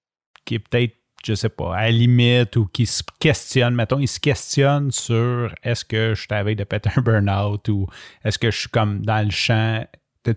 [0.45, 4.07] qui est peut-être, je sais pas, à la limite ou qui se questionne, mettons, il
[4.07, 7.87] se questionne sur est-ce que je t'avais de péter un burn-out ou
[8.23, 9.85] est-ce que je suis comme dans le champ,
[10.23, 10.33] tu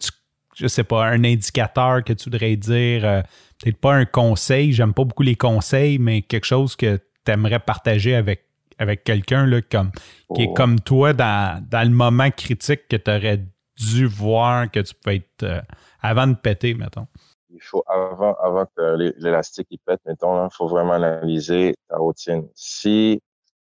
[0.54, 3.22] je sais pas, un indicateur que tu voudrais dire, euh,
[3.62, 7.60] peut-être pas un conseil, j'aime pas beaucoup les conseils, mais quelque chose que tu aimerais
[7.60, 8.46] partager avec,
[8.78, 9.90] avec quelqu'un comme,
[10.34, 10.54] qui est oh.
[10.54, 13.40] comme toi dans, le moment critique que tu aurais
[13.76, 15.60] dû voir que tu peux être euh,
[16.00, 17.06] avant de péter, mettons?
[17.52, 22.48] Il faut, avant, avant que l'élastique il pète, mettons, il faut vraiment analyser ta routine.
[22.54, 23.20] Si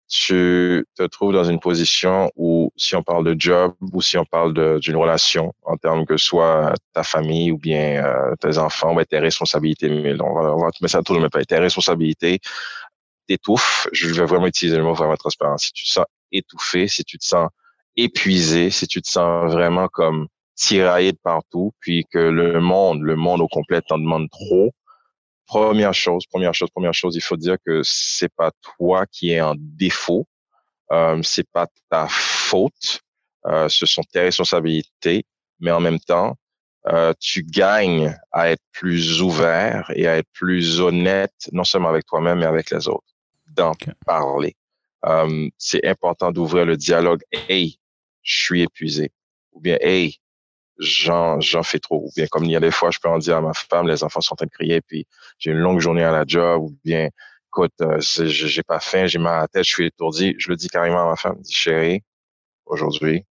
[0.08, 4.26] tu te trouves dans une position où, si on parle de job ou si on
[4.26, 9.06] parle d'une relation, en termes que soit ta famille ou bien euh, tes enfants, ben,
[9.06, 12.39] tes responsabilités, mais on va, on va te mettre ça tout le même tes responsabilités
[13.28, 13.88] t'étouffes.
[13.91, 15.58] Je vais vraiment utiliser le mot vraiment transparent.
[15.58, 17.50] Si tu te sens étouffé, si tu te sens
[17.96, 23.15] épuisé, si tu te sens vraiment comme tiraillé de partout, puis que le monde, le
[23.15, 24.72] monde au complet t'en demande trop,
[25.46, 29.42] première chose, première chose, première chose, il faut dire que c'est pas toi qui es
[29.42, 30.26] en défaut,
[30.92, 33.02] euh, c'est pas ta faute,
[33.46, 35.24] euh, ce sont tes responsabilités,
[35.60, 36.36] mais en même temps,
[36.88, 42.06] euh, tu gagnes à être plus ouvert et à être plus honnête, non seulement avec
[42.06, 43.16] toi-même, mais avec les autres,
[43.48, 43.74] d'en
[44.06, 44.56] parler.
[45.06, 47.22] Euh, c'est important d'ouvrir le dialogue.
[47.32, 47.78] Hey,
[48.22, 49.12] je suis épuisé.
[49.52, 50.18] Ou bien, hey,
[50.80, 52.04] j'en, j'en fais trop.
[52.06, 53.88] Ou bien, comme il y a des fois, je peux en dire à ma femme,
[53.88, 55.08] les enfants sont en train de crier, puis
[55.38, 57.10] j'ai une longue journée à la job, ou bien,
[57.48, 60.36] écoute, euh, j'ai pas faim, j'ai mal à la tête, je suis étourdi.
[60.38, 62.04] Je le dis carrément à ma femme, dis, chérie,
[62.66, 63.26] aujourd'hui,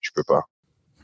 [0.00, 0.44] je peux pas.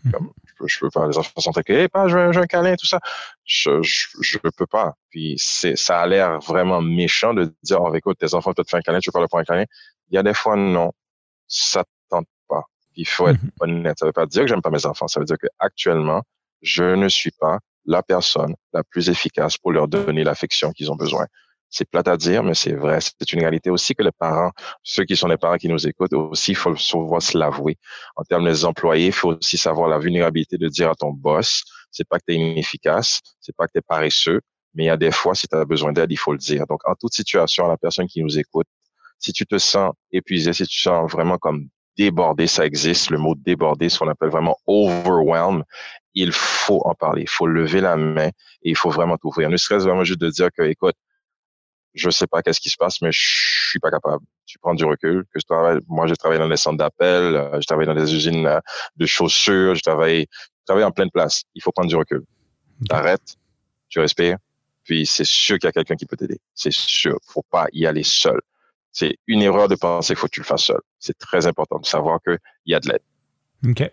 [0.04, 0.12] Mhm.
[0.12, 1.06] Comme, je, peux, je peux pas.
[1.06, 1.82] Les enfants sont inquiets.
[1.82, 3.00] Hey, pas, je veux, un câlin, tout ça.
[3.44, 4.94] Je, je, je peux pas.
[5.10, 8.70] Puis c'est, ça a l'air vraiment méchant de dire, oh, écoute, tes enfants peuvent te
[8.70, 9.64] faire un câlin, tu veux pas leur faire un câlin.
[10.10, 10.92] Il y a des fois, non,
[11.48, 11.84] ça.
[12.96, 13.50] Il faut être mhm.
[13.60, 13.98] honnête.
[13.98, 15.08] Ça veut pas dire que j'aime pas mes enfants.
[15.08, 16.22] Ça veut dire que actuellement,
[16.62, 20.96] je ne suis pas la personne la plus efficace pour leur donner l'affection qu'ils ont
[20.96, 21.26] besoin.
[21.72, 22.98] C'est plate à dire, mais c'est vrai.
[23.00, 24.50] C'est une réalité aussi que les parents,
[24.82, 27.78] ceux qui sont les parents qui nous écoutent, aussi, il faut savoir se l'avouer.
[28.16, 31.62] En termes des employés, il faut aussi savoir la vulnérabilité de dire à ton boss,
[31.92, 34.40] c'est pas que tu es inefficace, c'est pas que tu es paresseux,
[34.74, 36.66] mais il y a des fois, si tu as besoin d'aide, il faut le dire.
[36.66, 38.66] Donc, en toute situation, à la personne qui nous écoute,
[39.20, 41.68] si tu te sens épuisé, si tu te sens vraiment comme
[42.00, 45.64] débordé, ça existe, le mot débordé, ce qu'on appelle vraiment overwhelm,
[46.14, 48.28] il faut en parler, il faut lever la main
[48.62, 49.50] et il faut vraiment t'ouvrir.
[49.50, 50.94] Ne serait-ce vraiment juste de dire que, écoute,
[51.92, 54.24] je sais pas qu'est-ce qui se passe, mais je suis pas capable.
[54.46, 55.24] Tu prends du recul.
[55.34, 58.14] Que je travaille, moi, j'ai travaillé dans des centres d'appel, euh, je travaille dans des
[58.14, 58.60] usines euh,
[58.96, 61.42] de chaussures, je travaille, je travaille en pleine place.
[61.54, 62.22] Il faut prendre du recul.
[62.88, 63.36] T'arrêtes,
[63.90, 64.38] tu respires,
[64.84, 66.38] puis c'est sûr qu'il y a quelqu'un qui peut t'aider.
[66.54, 67.18] C'est sûr.
[67.26, 68.40] Faut pas y aller seul.
[68.92, 70.80] C'est une erreur de penser qu'il faut que tu le fasses seul.
[70.98, 73.02] C'est très important de savoir qu'il y a de l'aide.
[73.68, 73.90] OK.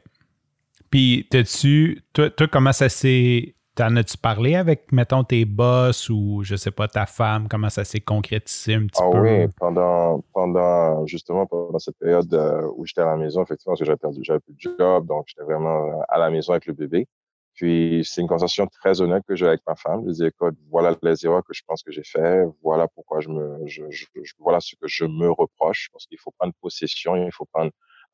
[0.89, 6.41] Puis, t'as-tu, toi, toi, comment ça s'est T'en as-tu parlé avec, mettons, tes boss ou,
[6.41, 7.47] je sais pas, ta femme?
[7.47, 9.19] Comment ça s'est concrétisé un petit ah peu?
[9.19, 13.81] Oui, pendant, pendant, justement, pendant cette période euh, où j'étais à la maison, effectivement, parce
[13.81, 16.65] que j'avais perdu, j'avais plus de job, donc j'étais vraiment euh, à la maison avec
[16.65, 17.07] le bébé.
[17.57, 20.01] Puis, c'est une conversation très honnête que j'ai avec ma femme.
[20.03, 23.19] Je lui dis, écoute, voilà les erreurs que je pense que j'ai fait, voilà pourquoi
[23.19, 24.05] je me, je, je,
[24.39, 27.71] voilà ce que je me reproche, parce qu'il faut prendre possession, il faut prendre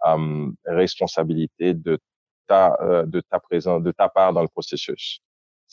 [0.07, 1.99] euh, responsabilité de
[2.47, 5.21] ta, de ta présence, de ta part dans le processus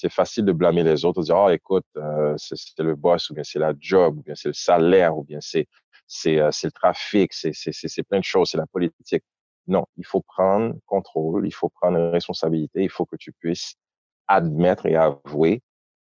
[0.00, 3.35] c'est facile de blâmer les autres, de dire, oh, écoute, euh, c'est le boss, ou
[3.35, 5.66] bien c'est la job, ou bien c'est le salaire, ou bien c'est
[6.06, 9.22] c'est euh, le trafic, c'est plein de choses, c'est la politique.
[9.70, 13.74] Non, il faut prendre contrôle, il faut prendre responsabilité, il faut que tu puisses
[14.26, 15.62] admettre et avouer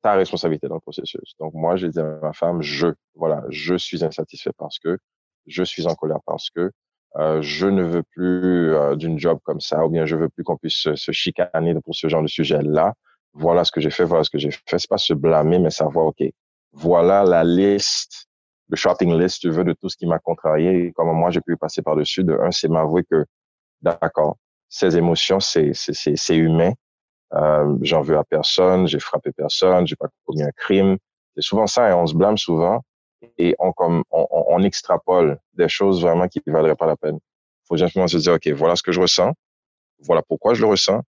[0.02, 1.34] ta responsabilité dans le processus.
[1.38, 4.98] Donc moi, je dis à ma femme, je, voilà, je suis insatisfait parce que
[5.46, 6.72] je suis en colère parce que
[7.16, 10.44] euh, je ne veux plus euh, d'une job comme ça, ou bien je veux plus
[10.44, 12.94] qu'on puisse se, chicaner pour ce genre de sujet-là
[13.34, 14.78] voilà ce que j'ai fait, voilà ce que j'ai fait.
[14.78, 16.22] C'est pas se blâmer, mais savoir, OK,
[16.72, 18.26] voilà la liste,
[18.68, 21.40] le shopping list, tu veux, de tout ce qui m'a contrarié et comment moi j'ai
[21.40, 22.24] pu passer par-dessus.
[22.24, 23.24] De un, c'est m'avouer que,
[23.82, 24.36] d'accord,
[24.68, 25.72] ces émotions, c'est,
[26.30, 26.72] humain.
[27.34, 30.98] Euh, j'en veux à personne, j'ai frappé personne, j'ai pas commis un crime.
[31.34, 32.82] C'est souvent ça et on se blâme souvent
[33.38, 37.18] et on, comme, on, on extrapole des choses vraiment qui ne valeuraient pas la peine.
[37.66, 39.32] Faut simplement se dire, OK, voilà ce que je ressens,
[40.00, 41.02] voilà pourquoi je le ressens,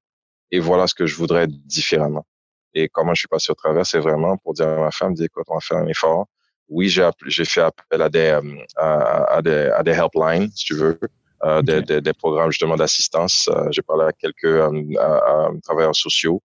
[0.51, 2.27] et voilà ce que je voudrais différemment.
[2.75, 5.27] Et comment je suis passé au travers, c'est vraiment pour dire à ma femme, dire,
[5.27, 6.27] écoute, on va faire un effort.
[6.69, 10.99] Oui, j'ai, fait appel à des, euh, à, des, à des helplines, si tu veux,
[11.45, 13.49] euh, des, des, des, programmes justement d'assistance.
[13.49, 16.43] Euh, j'ai parlé à quelques euh, travailleurs sociaux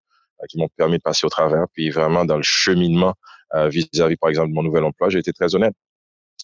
[0.49, 1.65] qui m'ont permis de passer au travers.
[1.73, 3.13] Puis vraiment dans le cheminement
[3.53, 5.73] vis-à-vis, par exemple, de mon nouvel emploi, j'ai été très honnête.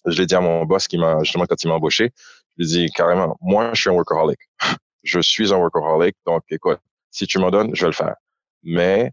[0.05, 2.11] Je l'ai dit à mon boss qui m'a justement quand il m'a embauché,
[2.57, 4.39] je lui ai dit carrément, moi, je suis un workaholic.
[5.03, 6.79] je suis un workaholic, donc écoute,
[7.11, 8.15] si tu m'en donnes, je vais le faire.
[8.63, 9.11] Mais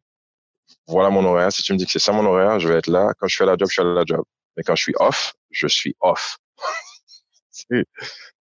[0.87, 1.53] voilà mon horaire.
[1.53, 3.13] Si tu me dis que c'est ça mon horaire, je vais être là.
[3.19, 4.25] Quand je fais la job, je suis à la job.
[4.57, 6.39] Mais quand je suis off, je suis off.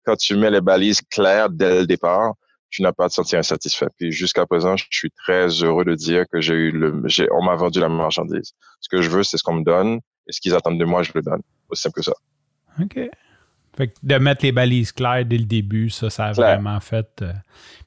[0.06, 2.34] quand tu mets les balises claires dès le départ,
[2.69, 3.88] tu n'as pas à te sentir insatisfait.
[3.97, 7.43] Puis jusqu'à présent, je suis très heureux de dire que j'ai eu le, j'ai, on
[7.43, 8.54] m'a vendu la marchandise.
[8.80, 11.04] Ce que je veux, c'est ce qu'on me donne et ce qu'ils attendent de moi,
[11.04, 11.41] je le donne.
[11.69, 12.13] Aussi simple que ça.
[12.82, 13.00] OK.
[13.78, 17.21] Fait que de mettre les balises claires dès le début, ça, ça a vraiment fait.
[17.21, 17.34] Euh,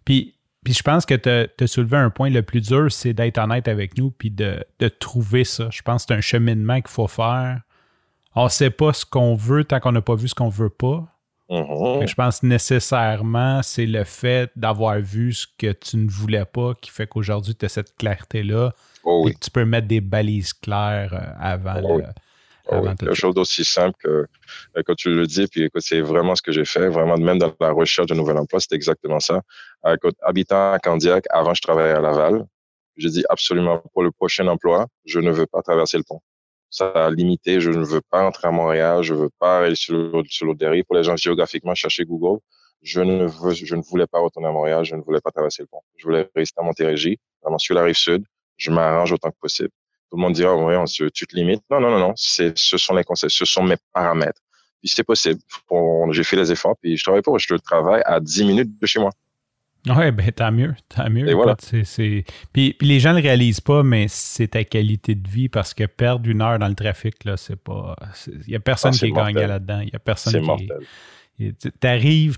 [0.04, 0.34] puis
[0.64, 1.28] puis je pense que tu
[1.62, 4.64] as soulevé un point le plus dur, c'est d'être honnête avec nous puis de,
[4.98, 5.68] trouver ça.
[5.70, 7.60] Je pense que c'est un cheminement qu'il faut faire.
[8.34, 10.70] On ne sait pas ce qu'on veut tant qu'on n'a pas vu ce qu'on veut
[10.70, 11.06] pas.
[11.50, 12.06] Mhm.
[12.06, 16.90] Je pense nécessairement, c'est le fait d'avoir vu ce que tu ne voulais pas qui
[16.90, 18.72] fait qu'aujourd'hui, tu as cette clarté-là.
[19.04, 19.34] Oh et oui.
[19.34, 22.04] que tu peux mettre des balises claires euh, avant, Oh le- oui.
[22.66, 22.96] Oh avant oui.
[22.96, 24.08] Quelque chose d'aussi simple que,
[24.78, 27.38] euh, que tu le dis, puis écoute, c'est vraiment ce que j'ai fait, vraiment même
[27.38, 29.42] dans la recherche de nouvel emploi, c'est exactement ça.
[29.86, 32.46] Euh, Écoute, habitant à Candiac, avant je travaillais à Laval,
[32.96, 36.20] j'ai dit absolument pour le prochain emploi, je ne veux pas traverser le pont.
[36.70, 40.22] Ça a limité, je ne veux pas entrer à Montréal, je veux pas aller sur
[40.28, 40.46] sur.
[40.86, 42.40] Pour les gens géographiquement, chercher Google,
[42.82, 45.62] je ne veux, je ne voulais pas retourner à Montréal, je ne voulais pas traverser
[45.62, 45.80] le pont.
[45.96, 48.24] Je voulais rester à Montérégie, vraiment sur la rive sud.
[48.56, 49.70] Je m'arrange autant que possible.
[50.10, 51.62] Tout le monde dira, oh, tu te limites.
[51.70, 52.12] Non, non, non, non.
[52.14, 54.40] C'est, ce sont les conseils, ce sont mes paramètres.
[54.80, 55.40] Puis c'est possible.
[56.10, 57.32] J'ai fait les efforts, puis je travaille pas.
[57.38, 59.10] Je travaille à 10 minutes de chez moi.
[59.86, 61.28] Ouais, ben tant mieux, tant mieux.
[61.28, 61.56] Et voilà.
[61.56, 65.74] Puis, puis les gens ne le réalisent pas, mais c'est ta qualité de vie parce
[65.74, 67.94] que perdre une heure dans le trafic, là, c'est pas.
[68.26, 69.80] Il n'y a personne Ah, qui est gagnant là-dedans.
[69.80, 70.46] Il y a personne qui.
[70.46, 70.78] mortel.
[71.36, 71.86] Tu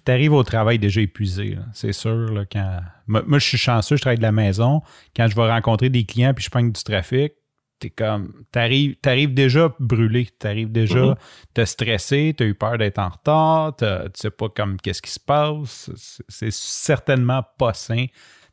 [0.09, 2.33] arrives, au travail déjà épuisé, c'est sûr.
[2.33, 2.81] Là, quand...
[3.07, 4.83] moi, moi, je suis chanceux, je travaille de la maison.
[5.15, 7.35] Quand je vais rencontrer des clients puis je prends du trafic,
[7.79, 8.33] t'es comme.
[8.53, 10.29] T'arrives arrives déjà brûlé.
[10.39, 10.99] T'arrives déjà.
[11.01, 11.15] Mhm.
[11.55, 13.85] T'as stressé, t'as eu peur d'être en retard, tu
[14.15, 15.91] sais pas comme qu'est-ce qui se passe.
[16.29, 18.07] C'est- certainement pas sain.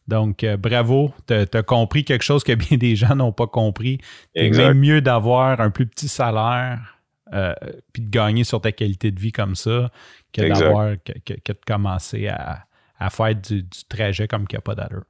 [0.08, 4.00] Donc, euh, bravo, t'as as compris quelque chose que bien des gens n'ont pas compris.
[4.36, 7.00] C'est même mieux d'avoir un plus petit salaire
[7.34, 7.54] euh,
[7.94, 9.90] puis de gagner sur ta qualité de vie comme ça
[10.34, 12.66] que d'avoir que, que- que de commencer à,
[13.00, 15.04] à faire du, du trajet comme qu'il n'y a pas d'allure.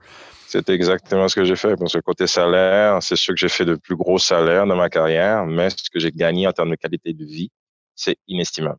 [0.48, 1.76] C'est exactement ce que j'ai fait.
[1.76, 4.90] Parce que côté salaire, c'est sûr que j'ai fait de plus gros salaires dans ma
[4.90, 7.50] carrière, mais ce que j'ai gagné en termes de qualité de vie,
[7.96, 8.78] c'est inestimable.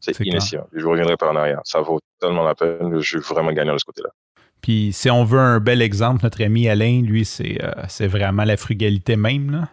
[0.00, 0.28] C'est clair.
[0.28, 0.68] inestimable.
[0.72, 1.60] Je ne reviendrai pas en arrière.
[1.64, 3.00] Ça vaut tellement la peine.
[3.00, 4.10] Je suis vraiment gagnant de ce côté-là.
[4.60, 8.44] Puis si on veut un bel exemple, notre ami Alain, lui, c'est euh, c'est vraiment
[8.44, 9.50] la frugalité même.
[9.50, 9.68] Là.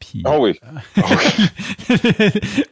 [0.00, 0.58] Puis, Ah oui.
[0.64, 1.96] Ah oui.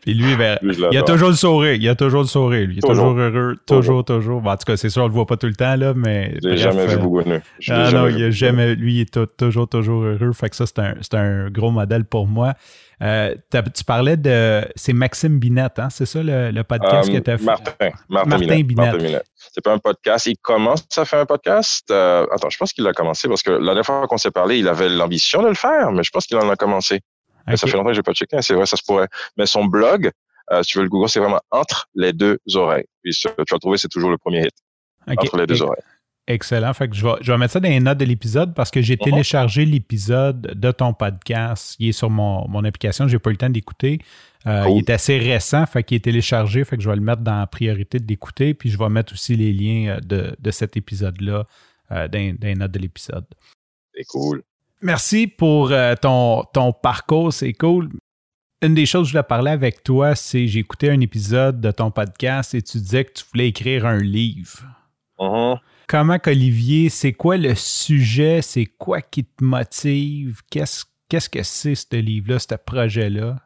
[0.02, 1.74] puis lui, ben, Lui, il a toujours le sourire.
[1.74, 2.66] Il a toujours le sourire.
[2.66, 2.74] Lui.
[2.74, 3.08] Il est Toujours.
[3.10, 3.54] toujours heureux.
[3.66, 4.40] Toujours, toujours.
[4.40, 6.36] Bon, en tout cas, c'est sûr, on le voit pas tout le temps, là, mais.
[6.42, 7.42] Je l'ai jamais vu euh, bougonneux.
[7.68, 10.32] Non, jamais il a jamais, lui, il est tou- toujours, toujours heureux.
[10.32, 12.54] Fait que ça, c'est un, un gros modèle pour moi.
[13.02, 14.62] Euh, tu parlais de.
[14.74, 15.88] C'est Maxime Binette, hein?
[15.90, 17.44] C'est ça le, le podcast Euh, que tu as fait?
[17.44, 17.72] Martin.
[18.08, 18.66] Martin, Martin Binette.
[18.66, 18.76] Binette.
[18.92, 19.24] Martin Binette.
[19.52, 20.26] C'est pas un podcast.
[20.26, 21.90] Il commence à faire un podcast.
[21.90, 24.58] Euh, attends, je pense qu'il l'a commencé parce que la dernière fois qu'on s'est parlé,
[24.58, 27.00] il avait l'ambition de le faire, mais je pense qu'il en a commencé.
[27.46, 28.36] Mais Ça fait longtemps que j'ai pas checké.
[28.42, 29.08] C'est vrai, ça se pourrait.
[29.36, 30.10] Mais son blog,
[30.52, 32.86] euh, si tu veux le Google, c'est vraiment entre les deux oreilles.
[33.02, 34.54] Puis ce que tu vas trouver, c'est toujours le premier hit.
[35.06, 35.82] Entre les deux oreilles.
[36.28, 36.72] Excellent.
[36.74, 38.82] Fait que je vais, je vais mettre ça dans les notes de l'épisode parce que
[38.82, 39.10] j'ai Mhm.
[39.12, 41.76] téléchargé l'épisode de ton podcast.
[41.78, 43.06] Il est sur mon, mon application.
[43.06, 44.00] J'ai pas eu le temps d'écouter.
[44.48, 44.72] Euh, Cool.
[44.72, 47.38] Il est assez récent, fait qu'il est téléchargé, fait que je vais le mettre dans
[47.38, 50.76] la priorité de l'écouter, puis je vais mettre aussi les liens euh, de, de cet
[50.76, 51.46] épisode-là
[51.92, 53.24] euh, dans, dans les notes de l'épisode.
[53.94, 54.42] C'est cool.
[54.82, 57.90] Merci pour euh, ton, ton parcours, c'est cool.
[58.62, 61.70] Une des choses que je voulais parler avec toi, c'est j'ai écouté un épisode de
[61.70, 64.64] ton podcast et tu disais que tu voulais écrire un livre.
[65.18, 65.58] Mhm.
[65.88, 71.74] Comment qu'Olivier, c'est quoi le sujet, c'est quoi qui te motive, qu'est-ce qu'est-ce que c'est
[71.74, 73.36] ce livre-là, ce projet-là?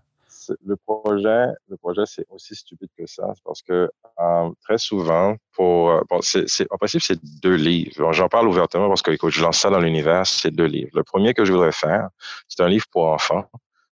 [0.64, 6.66] Le projet, c'est aussi stupide que ça, parce que euh, très souvent, pour, euh, c'est,
[6.70, 8.12] en principe, c'est deux livres.
[8.12, 10.90] J'en parle ouvertement parce que écoute, je lance ça dans l'univers, c'est deux livres.
[10.94, 12.08] Le premier que je voudrais faire,
[12.48, 13.44] c'est un livre pour enfants,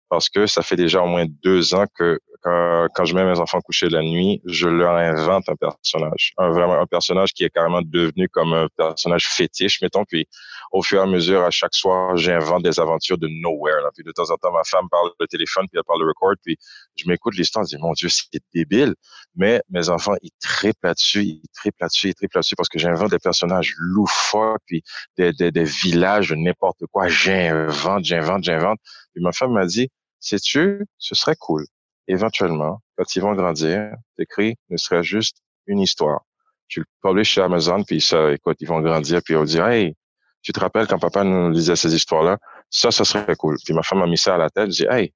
[0.09, 3.39] parce que ça fait déjà au moins deux ans que quand, quand je mets mes
[3.39, 7.49] enfants coucher la nuit, je leur invente un personnage, un vraiment un personnage qui est
[7.49, 10.05] carrément devenu comme un personnage fétiche, mettons.
[10.05, 10.27] Puis
[10.71, 13.81] au fur et à mesure, à chaque soir, j'invente des aventures de nowhere.
[13.81, 13.89] Là.
[13.93, 16.35] Puis de temps en temps, ma femme parle le téléphone, puis elle parle le record,
[16.43, 16.57] puis
[16.95, 18.95] je m'écoute l'histoire, je dis mon Dieu, c'est débile.
[19.35, 23.11] Mais mes enfants, ils triplent là-dessus, ils triplent là-dessus, ils triplent là-dessus parce que j'invente
[23.11, 24.83] des personnages loufoques, puis
[25.17, 27.09] des, des, des villages n'importe quoi.
[27.09, 28.79] J'invente, j'invente, j'invente.
[29.13, 31.65] Puis ma femme m'a dit, sais-tu, ce serait cool.
[32.07, 36.21] Éventuellement, quand ils vont grandir, t'écris ne serait juste une histoire.
[36.67, 39.67] Tu le publies chez Amazon, puis ça, écoute, ils vont grandir, puis ils vont dire,
[39.67, 39.95] hey,
[40.41, 42.37] tu te rappelles quand papa nous lisait ces histoires-là?
[42.69, 43.57] Ça, ça serait cool.
[43.63, 45.13] Puis ma femme m'a mis ça à la tête, je dis, hey,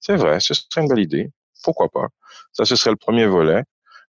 [0.00, 1.30] c'est vrai, ce serait une belle idée.
[1.64, 2.06] Pourquoi pas?
[2.52, 3.62] Ça, ce serait le premier volet.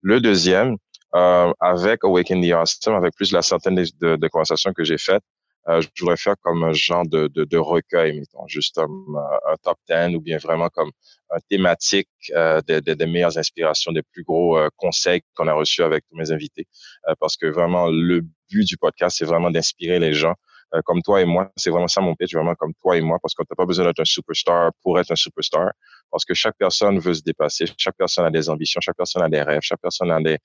[0.02, 0.78] Le deuxième,
[1.16, 4.84] euh, avec Awaken the Awesome, avec plus de la centaine de, de, de conversations que
[4.84, 5.24] j'ai faites,
[5.70, 9.52] euh, je voudrais faire comme un genre de, de, de recueil, mettons, juste comme euh,
[9.54, 10.92] un top 10 ou bien vraiment comme
[11.30, 15.54] un thématique euh, des, des, des meilleures inspirations, des plus gros euh, conseils qu'on a
[15.54, 16.68] reçus avec tous mes invités.
[17.08, 20.36] Euh, parce que vraiment, le but du podcast, c'est vraiment d'inspirer les gens.
[20.74, 23.20] Euh, comme toi et moi, c'est vraiment ça mon pitch, vraiment comme toi et moi,
[23.22, 25.72] parce qu'on n'a pas besoin d'être un superstar pour être un superstar,
[26.12, 29.30] parce que chaque personne veut se dépasser, chaque personne a des ambitions, chaque personne a
[29.30, 30.38] des rêves, chaque personne a des,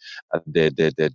[0.47, 1.09] des, des, des,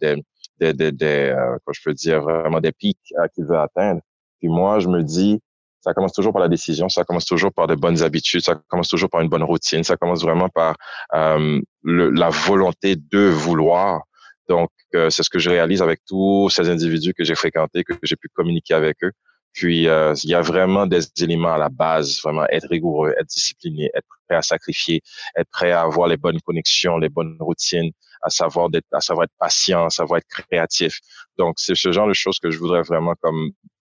[0.60, 4.02] des, des, euh, je peux dire, vraiment des pics euh, qu'il veut atteindre.
[4.40, 5.40] Puis moi, je me dis,
[5.82, 8.90] ça commence toujours par la décision, ça commence toujours par de bonnes habitudes, ça commence
[8.90, 10.76] toujours par une bonne routine, ça commence vraiment par
[11.14, 14.02] euh, le, la volonté de vouloir.
[14.50, 17.94] Donc, euh, c'est ce que je réalise avec tous ces individus que j'ai fréquentés, que
[18.04, 19.12] j'ai pu communiquer avec eux.
[19.54, 23.28] Puis, euh, il y a vraiment des éléments à la base, vraiment être rigoureux, être
[23.28, 25.02] discipliné, être prêt à sacrifier,
[25.36, 29.26] être prêt à avoir les bonnes connexions, les bonnes routines, à savoir d'être, à savoir
[29.26, 31.00] être patient, à savoir être créatif.
[31.38, 33.52] Donc, c'est ce genre de choses que je voudrais vraiment comme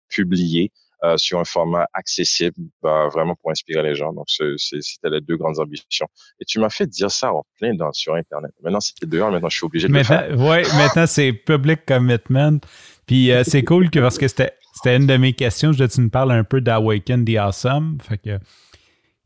[0.09, 0.71] publier
[1.05, 4.11] euh, sur un format accessible, bah, vraiment pour inspirer les gens.
[4.11, 6.07] Donc, c'était les deux grandes ambitions.
[6.41, 8.51] Et tu m'as fait dire ça en plein dans, sur Internet.
[8.61, 10.27] Maintenant, c'était dehors, maintenant, je suis obligé de le faire.
[10.37, 12.59] Oui, maintenant, c'est public commitment.
[13.05, 14.51] Puis, euh, c'est cool que parce que c'était
[14.85, 15.71] une de mes questions.
[15.71, 17.99] Je voulais que tu nous parles un peu d'Awaken the Awesome.
[18.01, 18.37] Fait que,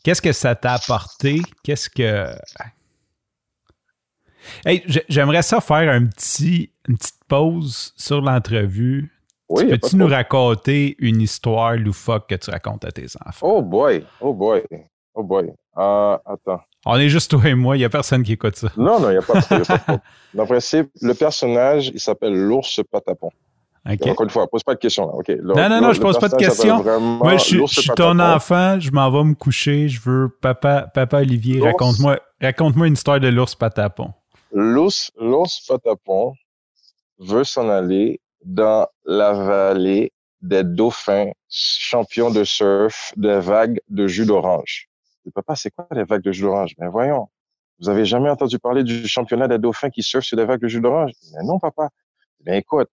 [0.03, 1.41] qu'est-ce que ça t'a apporté?
[1.63, 2.35] Qu'est-ce que.
[4.65, 9.13] Hey, j'aimerais ça faire un petit, une petite pause sur l'entrevue
[9.49, 13.47] oui, Peux-tu nous raconter une histoire loufoque que tu racontes à tes enfants?
[13.47, 14.63] Oh boy, oh boy,
[15.13, 15.53] oh boy.
[15.77, 16.61] Uh, attends.
[16.85, 18.69] On est juste toi et moi, il n'y a personne qui écoute ça.
[18.77, 19.99] Non, non, il n'y a pas de
[20.33, 23.29] Dans principe, le personnage, il s'appelle l'ours patapon.
[23.86, 25.06] Encore une fois, pose pas de questions.
[25.08, 25.36] Là.
[25.41, 26.82] non, non, non, je pose pas de questions.
[27.00, 31.62] Moi, je, suis ton enfant, je m'en vais me coucher, je veux papa, papa Olivier,
[31.62, 34.13] raconte-moi raconte une histoire de l'ours patapon.
[34.52, 35.12] L'ours,
[35.67, 36.34] patapon
[37.19, 44.26] veut s'en aller dans la vallée des dauphins champions de surf des vagues de jus
[44.26, 44.89] d'orange.
[45.34, 46.74] Papa, c'est quoi les vagues de jus d'orange?
[46.80, 47.30] Mais voyons,
[47.80, 50.67] vous avez jamais entendu parler du championnat des dauphins qui surfent sur des vagues de
[50.67, 51.12] jus d'orange?
[51.34, 51.89] Mais non, papa.
[52.46, 52.89] Mais écoute,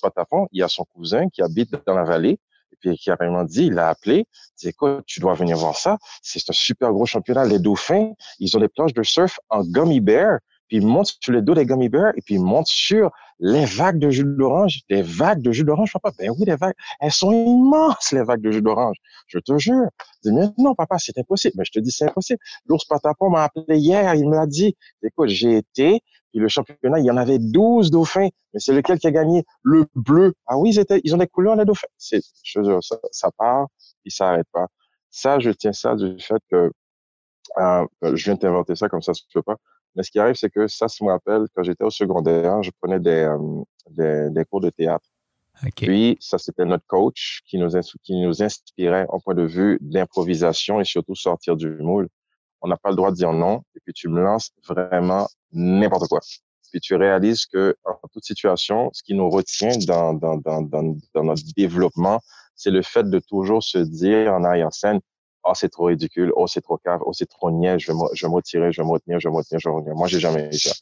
[0.00, 2.38] patapon, il y a son cousin qui habite dans la vallée,
[2.72, 4.26] et puis qui a vraiment dit, il l'a appelé,
[4.62, 5.98] il dit, tu dois venir voir ça.
[6.22, 7.44] C'est un super gros championnat.
[7.44, 10.38] Les dauphins, ils ont des planches de surf en gummy bear
[10.72, 13.10] puis il monte sur le dos des gummy bears et puis il monte sur
[13.42, 14.82] les vagues de jus d'orange.
[14.88, 16.12] Des vagues de jus d'orange, papa.
[16.16, 16.74] Ben oui, les vagues.
[17.00, 18.96] Elles sont immenses, les vagues de jus d'orange.
[19.26, 19.88] Je te jure.
[20.24, 21.54] Je dis, mais non, papa, c'est impossible.
[21.58, 22.38] Mais je te dis, c'est impossible.
[22.66, 24.14] L'ours patapon m'a appelé hier.
[24.14, 24.76] Il me l'a dit.
[25.02, 26.00] Écoute, j'ai été.
[26.30, 28.28] Puis le championnat, il y en avait 12 dauphins.
[28.54, 29.44] Mais c'est lequel qui a gagné?
[29.62, 30.34] Le bleu?
[30.46, 31.88] Ah oui, ils, étaient, ils ont des couleurs, les dauphins.
[31.98, 33.66] C'est, je te jure, ça, ça part,
[34.02, 34.68] puis ça n'arrête pas.
[35.10, 36.70] Ça, je tiens ça du fait que
[37.58, 39.56] euh, je viens d'inventer ça comme ça, se peut pas.
[39.94, 42.70] Mais ce qui arrive, c'est que ça, ça me rappelle, quand j'étais au secondaire, je
[42.80, 45.06] prenais des, euh, des, des, cours de théâtre.
[45.76, 47.68] Puis, ça, c'était notre coach qui nous,
[48.02, 52.08] qui nous inspirait en point de vue d'improvisation et surtout sortir du moule.
[52.62, 53.62] On n'a pas le droit de dire non.
[53.74, 56.20] Et puis, tu me lances vraiment n'importe quoi.
[56.70, 60.96] Puis, tu réalises que en toute situation, ce qui nous retient dans, dans, dans, dans,
[61.14, 62.20] dans notre développement,
[62.54, 65.00] c'est le fait de toujours se dire en arrière-scène,
[65.44, 68.04] oh, c'est trop ridicule, oh, c'est trop cave, oh, c'est trop niais, je vais, me,
[68.14, 69.78] je vais me retirer, je vais me retenir, je vais me retenir, je vais me
[69.78, 69.96] retenir.
[69.96, 70.72] Moi, j'ai jamais eu ça.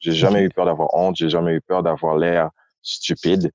[0.00, 2.50] J'ai jamais eu peur d'avoir honte, j'ai jamais eu peur d'avoir l'air
[2.82, 3.50] stupide.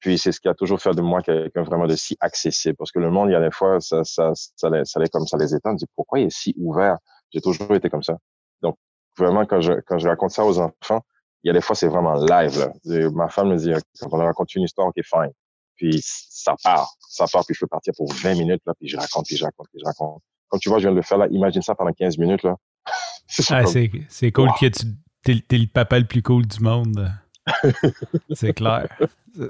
[0.00, 2.74] Puis c'est ce qui a toujours fait de moi quelqu'un vraiment de si accessible.
[2.76, 5.08] Parce que le monde, il y a des fois, ça, ça, ça, les, ça les,
[5.08, 5.74] comme ça les étonne.
[5.74, 6.96] Je dis, pourquoi il est si ouvert?
[7.30, 8.16] J'ai toujours été comme ça.
[8.62, 8.76] Donc,
[9.16, 11.02] vraiment, quand je, quand je raconte ça aux enfants,
[11.44, 12.72] il y a des fois, c'est vraiment live, là.
[13.10, 15.30] Ma femme me dit, quand on raconte une histoire, ok, fine.
[15.82, 18.96] Puis ça part, ça part, puis je peux partir pour 20 minutes, là, puis je
[18.96, 20.22] raconte, puis je raconte, puis je raconte.
[20.46, 22.54] Comme tu vois, je viens de le faire là, imagine ça pendant 15 minutes, là.
[23.50, 24.86] ah, c'est cool que tu
[25.26, 27.12] es, le papa le plus cool du monde.
[28.32, 28.96] c'est clair.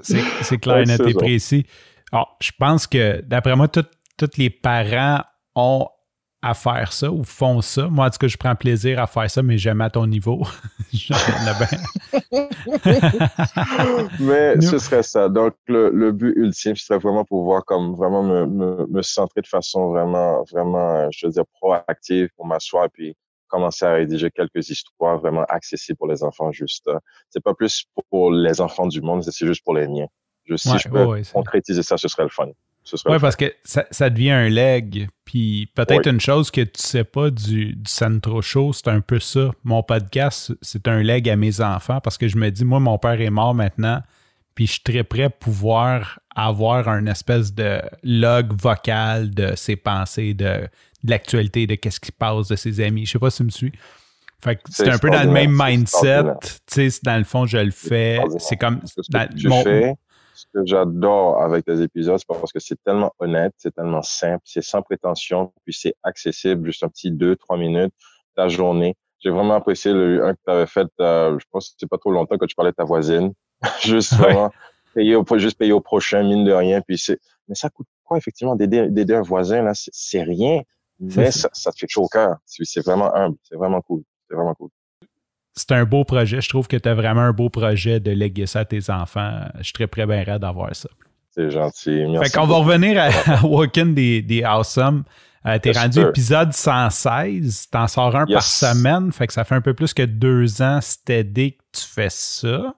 [0.01, 1.67] C'est clair, net et précis.
[2.11, 5.21] Alors, je pense que, d'après moi, tous les parents
[5.53, 5.87] ont
[6.43, 7.87] à faire ça ou font ça.
[7.87, 10.45] Moi, en tout cas, je prends plaisir à faire ça, mais j'aime à ton niveau.
[14.19, 15.29] mais ce serait ça.
[15.29, 19.89] Donc, le, but ultime, ce serait vraiment pouvoir comme vraiment me, me, centrer de façon
[19.89, 23.15] vraiment, vraiment, je veux dire, proactive pour m'asseoir et puis
[23.47, 26.89] commencer à rédiger quelques histoires vraiment accessibles pour les enfants juste.
[27.29, 30.07] C'est pas plus pour les enfants du monde, c'est juste pour les miens.
[30.45, 32.49] Je, si je peux concrétiser ça, ce serait le fun.
[33.05, 35.07] Oui, parce que ça, devient un leg.
[35.25, 39.19] Puis peut-être une chose que tu sais pas du, du Centro Show, c'est un peu
[39.19, 39.51] ça.
[39.63, 42.97] Mon podcast, c'est un leg à mes enfants parce que je me dis, moi, mon
[42.97, 44.01] père est mort maintenant.
[44.55, 49.75] Puis je suis très prêt à pouvoir avoir un espèce de log vocal de ses
[49.75, 50.67] pensées, de,
[51.03, 53.05] l'actualité, de qu'est-ce qui passe, de ses amis.
[53.05, 53.71] Je sais pas si tu me suis.
[54.43, 56.23] Fait c'est un peu dans le même mindset.
[56.67, 58.19] Tu sais, dans le fond, je le fais.
[58.39, 58.81] C'est comme.
[59.09, 59.95] Dans, mon, fais,
[60.33, 64.41] ce que j'adore avec les épisodes, c'est parce que c'est tellement honnête, c'est tellement simple,
[64.45, 67.93] c'est sans prétention, puis c'est accessible, juste un petit deux, trois minutes,
[68.35, 68.95] ta journée.
[69.19, 71.97] J'ai vraiment apprécié le un que tu avais fait, euh, je pense que c'est pas
[71.97, 73.33] trop longtemps que tu parlais de ta voisine.
[73.81, 74.51] juste vraiment
[74.93, 76.81] payer au, juste payer au prochain, mine de rien.
[76.81, 79.71] Puis c'est, mais ça coûte quoi, effectivement, d'aider un voisin, là?
[79.73, 80.61] C'est rien,
[80.99, 82.37] mais ça, ça, te fait chaud au cœur.
[82.45, 84.03] C'est vraiment humble, c'est vraiment cool.
[84.27, 84.69] C'est vraiment cool
[85.53, 86.41] c'est un beau projet.
[86.41, 89.41] Je trouve que tu as vraiment un beau projet de léguer ça à tes enfants.
[89.59, 90.89] Je suis très bien raide d'avoir ça.
[91.31, 92.05] C'est gentil.
[92.07, 92.31] Merci.
[92.31, 95.03] Fait qu'on va revenir à, Walking des, des Awesome.
[95.45, 97.69] Euh, t'es rendu épisode 116.
[97.69, 99.11] T'en sors un par semaine.
[99.11, 102.73] Fait que ça fait un peu plus que deux ans c'était que tu fais ça.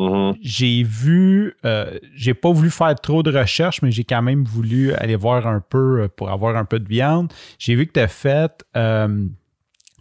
[0.00, 0.34] Mhm.
[0.40, 4.94] j'ai vu, euh, j'ai pas voulu faire trop de recherches, mais j'ai quand même voulu
[4.94, 7.30] aller voir un peu euh, pour avoir un peu de viande.
[7.58, 9.26] J'ai vu que tu as fait euh,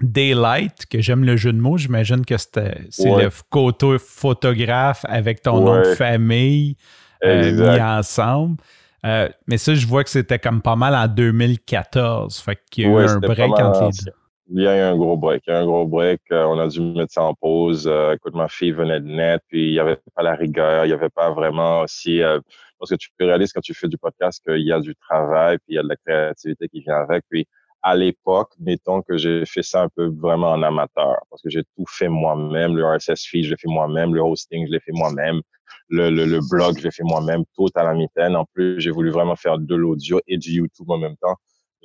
[0.02, 1.78] Daylight, que j'aime le jeu de mots.
[1.78, 3.24] J'imagine que c'était, c'est Ouais.
[3.26, 6.76] le côté photographe avec ton nom de famille
[7.24, 8.58] euh, mis ensemble.
[9.06, 12.40] Euh, mais ça, je vois que c'était comme pas mal en 2014.
[12.40, 14.12] Fait qu'il y a eu Ouais, un break entre les deux.
[14.52, 15.44] Il y a eu un gros break.
[15.48, 16.22] Il y a eu un gros break.
[16.32, 17.88] Euh, on a dû mettre ça en pause.
[17.88, 20.86] Euh, écoute, ma fille venait de naître, puis il n'y avait pas la rigueur.
[20.86, 22.22] Il n'y avait pas vraiment aussi...
[22.22, 22.40] euh,
[22.80, 25.66] parce que tu réalises quand tu fais du podcast qu'il y a du travail, puis
[25.74, 27.24] il y a de la créativité qui vient avec.
[27.30, 27.46] Puis
[27.82, 31.64] à l'époque, mettons que j'ai fait ça un peu vraiment en amateur, parce que j'ai
[31.76, 32.76] tout fait moi-même.
[32.76, 34.14] Le RSS feed, je l'ai fait moi-même.
[34.14, 35.42] Le hosting, je l'ai fait moi-même.
[35.88, 37.44] Le, le, le blog, je l'ai fait moi-même.
[37.56, 38.36] Tout à la mitaine.
[38.36, 41.36] En plus, j'ai voulu vraiment faire de l'audio et du YouTube en même temps.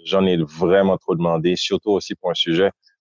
[0.04, 2.70] J'en ai vraiment trop demandé, surtout aussi pour un sujet.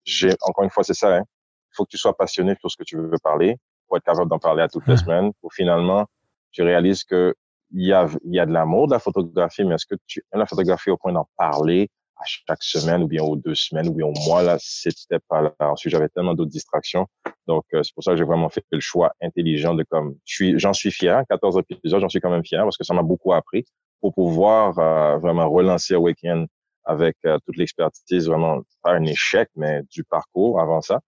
[0.03, 1.23] J'ai, encore une fois, c'est ça, hein.
[1.71, 3.57] Il faut que tu sois passionné pour ce que tu veux parler,
[3.88, 6.05] pour être capable d'en parler à toutes les semaines, pour finalement,
[6.51, 7.36] tu réalises que
[7.71, 10.39] il y a, y a de l'amour de la photographie, mais est-ce que tu aimes
[10.39, 11.89] la photographie au point d'en parler
[12.20, 15.41] à chaque semaine ou bien aux deux semaines ou bien au mois, là, c'était pas
[15.41, 15.53] là.
[15.59, 17.07] Ensuite, j'avais tellement d'autres distractions.
[17.47, 20.57] Donc, euh, c'est pour ça que j'ai vraiment fait le choix intelligent de comme, suis,
[20.59, 21.24] j'en suis fier.
[21.30, 23.65] 14 épisodes, j'en suis quand même fier parce que ça m'a beaucoup appris
[24.01, 26.47] pour pouvoir euh, vraiment relancer Awaken
[26.86, 30.99] avec euh, toute l'expertise, vraiment pas un échec, mais du parcours avant ça.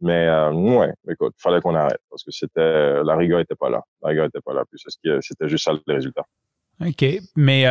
[0.00, 3.82] Mais euh, ouais, écoute, fallait qu'on arrête parce que c'était la rigueur était pas là.
[4.02, 4.64] La rigueur était pas là.
[4.70, 6.24] Qui- c'était juste ça le résultat.
[6.80, 7.04] OK.
[7.36, 7.66] Mais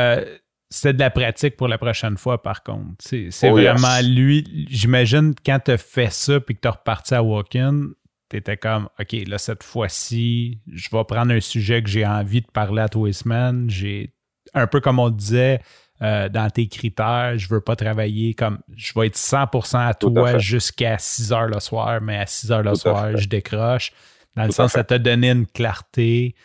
[0.70, 2.96] c'était de la pratique pour la prochaine fois, par contre.
[3.00, 3.72] C'est c'est Oh, yes.
[3.80, 4.68] vraiment lui.
[4.70, 7.88] J'imagine quand tu as fait ça puis que tu as reparti à Walk-in,
[8.30, 12.42] tu étais comme OK, là, cette fois-ci, je vais prendre un sujet que j'ai envie
[12.42, 13.70] de parler à tous les semaines.
[13.70, 14.14] J'ai
[14.54, 15.60] un peu comme on disait.
[16.02, 20.12] euh, dans tes critères, je veux pas travailler comme je vais être 100% à Tout
[20.12, 23.92] toi jusqu'à 6 heures le soir, mais à 6 heures le Tout soir, je décroche.
[24.36, 26.36] Dans le Tout sens, ça t'a donné une clarté.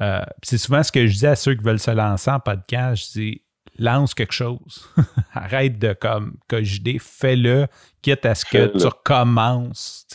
[0.00, 3.06] Euh, c'est souvent ce que je dis à ceux qui veulent se lancer en podcast.
[3.14, 3.42] Je dis
[3.78, 4.88] lance quelque chose.
[5.32, 7.66] Arrête de comme cogiter, fais-le,
[8.02, 10.06] quitte à ce que tu recommences.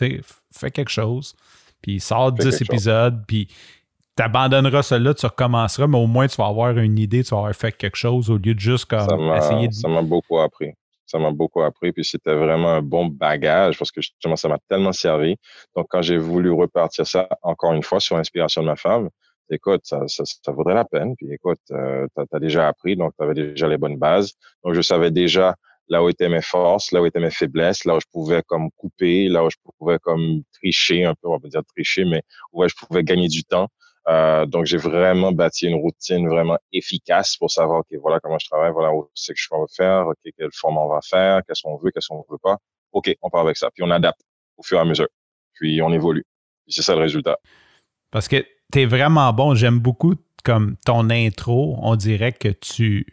[0.52, 1.36] Fais quelque chose.
[1.82, 2.62] Puis sors Fais 10 quelque chose.
[2.62, 3.48] épisodes, puis
[4.18, 7.38] tu abandonneras celui-là, tu recommenceras, mais au moins tu vas avoir une idée, tu vas
[7.38, 9.74] avoir fait quelque chose au lieu de juste Ça comme essayer de.
[9.74, 10.74] ça m'a beaucoup appris.
[11.06, 11.92] Ça m'a beaucoup appris.
[11.92, 15.38] Puis c'était vraiment un bon bagage parce que justement, ça m'a tellement servi.
[15.76, 19.10] Donc, quand j'ai voulu repartir ça, encore une fois, sur l'inspiration de ma femme,
[19.56, 21.16] écoute, ça, ça, ça vaudrait la peine.
[21.16, 24.34] Puis écoute, euh, tu as, déjà appris, donc tu avais déjà les bonnes bases.
[24.64, 25.56] Donc, je savais déjà
[25.88, 28.70] là où étaient mes forces, là où étaient mes faiblesses, là où je pouvais comme
[28.78, 32.22] couper, là où je pouvais comme tricher un peu, on va pas dire tricher, mais
[32.54, 33.68] où je pouvais gagner du temps.
[34.08, 38.48] Euh, donc, j'ai vraiment bâti une routine vraiment efficace pour savoir, OK, voilà comment je
[38.48, 41.62] travaille, voilà où c'est que je vais faire, OK, quel format on va faire, qu'est-ce
[41.64, 42.58] qu'on veut, qu'est-ce qu'on veut pas.
[42.92, 43.70] OK, on part avec ça.
[43.72, 44.22] Puis on adapte
[44.58, 45.08] au fur et à mesure.
[45.54, 46.26] Puis on évolue.
[46.68, 47.38] C'est ça le résultat.
[48.12, 49.56] Parce que tu es vraiment bon.
[49.56, 51.78] J'aime beaucoup comme ton intro.
[51.82, 53.06] On dirait que tu,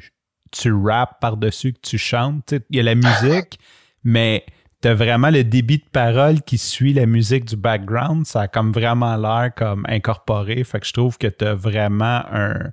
[0.52, 2.54] tu rappes par-dessus, que tu chantes.
[2.70, 3.58] Il y a la musique,
[4.04, 4.44] mais
[4.82, 8.26] tu as vraiment le débit de parole qui suit la musique du background.
[8.26, 10.62] Ça a comme vraiment l'air comme incorporé.
[10.64, 12.70] Fait que je trouve que tu as vraiment un,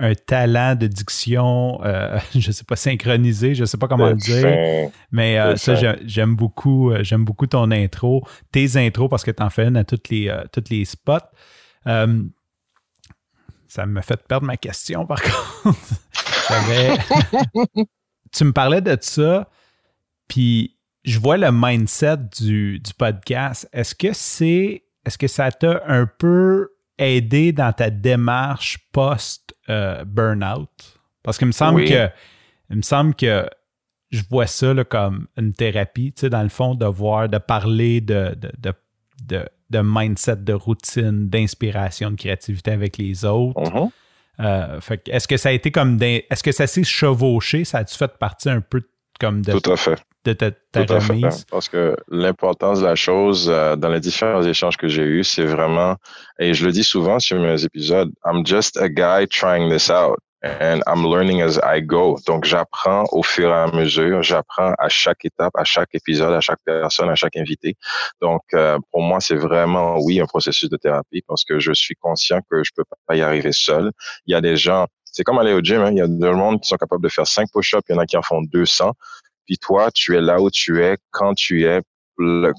[0.00, 4.42] un talent de diction, euh, je sais pas, synchronisé, je sais pas comment le dire.
[4.42, 4.90] Fin.
[5.12, 5.80] Mais euh, ça, ça.
[5.96, 9.66] j'ai- j'aime beaucoup, euh, j'aime beaucoup ton intro, tes intros parce que tu en fais
[9.68, 11.18] une à toutes les, euh, toutes les spots.
[11.86, 12.22] Euh,
[13.66, 15.20] ça me fait perdre ma question par
[15.62, 15.78] contre.
[18.32, 19.48] Tu me parlais de ça,
[20.28, 23.66] puis je vois le mindset du, du podcast.
[23.72, 26.68] Est-ce que c'est, est-ce que ça t'a un peu
[26.98, 30.68] aidé dans ta démarche post-burnout?
[31.22, 31.88] Parce qu'il me semble Oui.
[31.88, 32.08] que
[32.70, 33.48] il me semble que
[34.10, 37.38] je vois ça là, comme une thérapie, tu sais, dans le fond, de voir, de
[37.38, 38.72] parler de, de, de,
[39.24, 43.60] de- de mindset, de routine, d'inspiration, de créativité avec les autres.
[43.60, 43.90] Mhm.
[44.40, 47.64] Euh, fait est-ce que ça a été comme des- est-ce que ça s'est chevauché?
[47.64, 48.82] Ça a-tu fait partie un peu
[49.18, 49.98] comme de, Tout à fait.
[50.24, 51.12] de ta, ta Tout à fait.
[51.12, 51.44] remise?
[51.50, 55.44] Parce que l'importance de la chose euh, dans les différents échanges que j'ai eus, c'est
[55.44, 55.96] vraiment,
[56.38, 60.18] et je le dis souvent sur mes épisodes, I'm just a guy trying this out
[60.42, 62.18] and I'm learning as I go.
[62.26, 66.40] Donc, j'apprends au fur et à mesure, j'apprends à chaque étape, à chaque épisode, à
[66.40, 67.76] chaque personne, à chaque invité.
[68.20, 71.96] Donc, euh, pour moi, c'est vraiment, oui, un processus de thérapie parce que je suis
[71.96, 73.90] conscient que je peux pas y arriver seul.
[74.26, 76.32] Il y a des gens, c'est comme aller au gym, hein, il y a des
[76.32, 78.42] gens qui sont capables de faire 5 push-ups, il y en a qui en font
[78.42, 78.92] 200.
[79.46, 81.80] Puis toi, tu es là où tu es quand tu es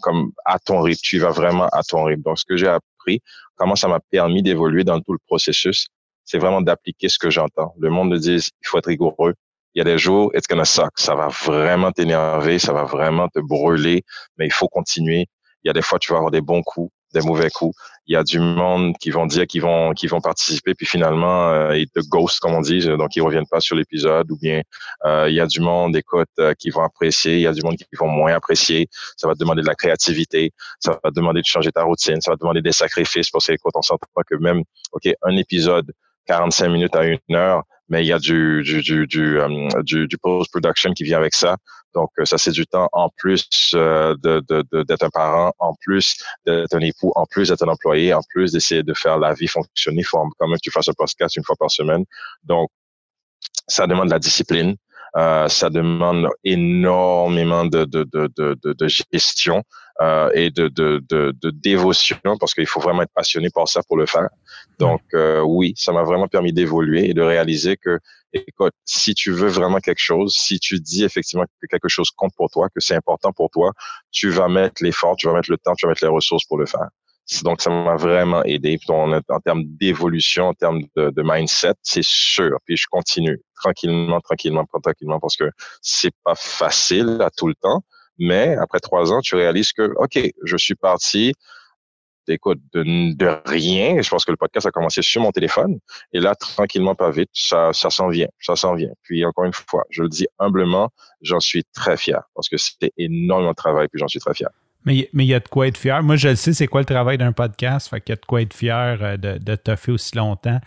[0.02, 1.02] comme à ton rythme.
[1.04, 2.22] Tu vas vraiment à ton rythme.
[2.24, 3.22] Donc, ce que j'ai appris,
[3.56, 5.88] comment ça m'a permis d'évoluer dans tout le processus,
[6.30, 7.74] c'est vraiment d'appliquer ce que j'entends.
[7.80, 9.34] Le monde me dit, il faut être rigoureux.
[9.74, 10.92] Il y a des jours, it's gonna suck.
[10.98, 14.04] Ça va vraiment t'énerver, ça va vraiment te brûler,
[14.38, 15.26] mais il faut continuer.
[15.64, 16.92] Il y a des fois, tu vas avoir des bons coups.
[17.16, 17.76] des mauvais coups.
[18.06, 21.50] Il y a du monde qui vont dire qu'ils vont qu'ils vont participer, puis finalement
[21.50, 24.30] euh, ils te ghost comme on dit, donc ils reviennent pas sur l'épisode.
[24.32, 24.62] Ou bien
[25.06, 27.64] euh, il y a du monde, écoute, euh, qui vont apprécier, il y a du
[27.64, 28.88] monde qui vont moins apprécier.
[29.18, 32.22] Ça va te demander de la créativité, ça va te demander de changer ta routine,
[32.22, 34.62] ça va te demander des sacrifices parce que écoute, on s'entend que même
[34.92, 35.92] ok un épisode
[36.30, 40.08] 45 minutes à une heure, mais il y a du du du du, euh, du,
[40.08, 41.58] du post-production qui vient avec ça.
[41.96, 45.74] Donc, euh, ça, c'est du temps en plus euh, de, de, d'être un parent, en
[45.82, 49.34] plus d'être un époux, en plus d'être un employé, en plus d'essayer de faire la
[49.34, 50.02] vie fonctionner.
[50.02, 52.06] Il faut quand même que tu fasses un podcast une fois par semaine.
[52.44, 52.70] Donc,
[53.68, 54.76] ça demande de la discipline.
[55.16, 59.64] Euh, ça demande énormément de, de, de, de, de gestion
[60.02, 63.82] euh, et de, de, de, de, dévotion parce qu'il faut vraiment être passionné par ça
[63.88, 64.30] pour le faire.
[64.80, 68.00] Donc euh, oui, ça m'a vraiment permis d'évoluer et de réaliser que
[68.32, 72.32] écoute, si tu veux vraiment quelque chose, si tu dis effectivement que quelque chose compte
[72.38, 73.74] pour toi, que c'est important pour toi,
[74.12, 76.58] tu vas mettre l'effort, tu vas mettre le temps, tu vas mettre les ressources pour
[76.58, 76.89] le faire.
[77.43, 78.80] Donc, ça m'a vraiment aidé.
[78.88, 82.58] en, en termes d'évolution, en termes de, de mindset, c'est sûr.
[82.66, 85.50] Puis je continue tranquillement, tranquillement, tranquillement, parce que
[85.82, 87.84] c'est pas facile à tout le temps.
[88.20, 91.34] Mais après trois ans, tu réalises que, OK, je suis parti,
[92.34, 94.01] écoute, de, de rien.
[94.01, 95.80] Je pense que le podcast a commencé sur mon téléphone.
[96.13, 98.91] Et là, tranquillement, pas vite, ça, s'en vient, ça s'en vient.
[99.03, 100.89] Puis encore une fois, je le dis humblement,
[101.22, 104.49] j'en suis très fier parce que c'était énormément de travail, puis j'en suis très fier.
[104.86, 106.01] Mais il y a de quoi être fier.
[106.01, 107.89] Moi, je le sais, c'est quoi le travail d'un podcast.
[107.89, 110.59] Fait qu'il y a de quoi être fier euh, de, de te fait aussi longtemps.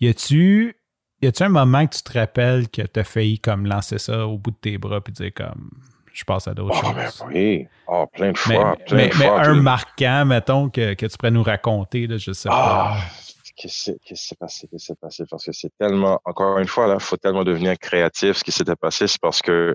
[0.00, 0.76] Y a-tu
[1.20, 4.38] y un moment que tu te rappelles que tu as failli comme lancer ça au
[4.38, 5.70] bout de tes bras puis dire comme
[6.18, 7.24] je passe à d'autres oh, choses?
[7.32, 8.74] oui, oh, plein de fois.
[8.76, 12.06] Mais, plein mais, de mais fois, un marquant, mettons, que, que tu pourrais nous raconter,
[12.08, 12.96] là, je sais pas.
[12.96, 13.00] Ah,
[13.56, 15.24] qu'est-ce qui s'est passé, qu'est-ce qui s'est passé?
[15.30, 18.36] Parce que c'est tellement, encore une fois, là, faut tellement devenir créatif.
[18.38, 19.74] Ce qui s'était passé, c'est parce que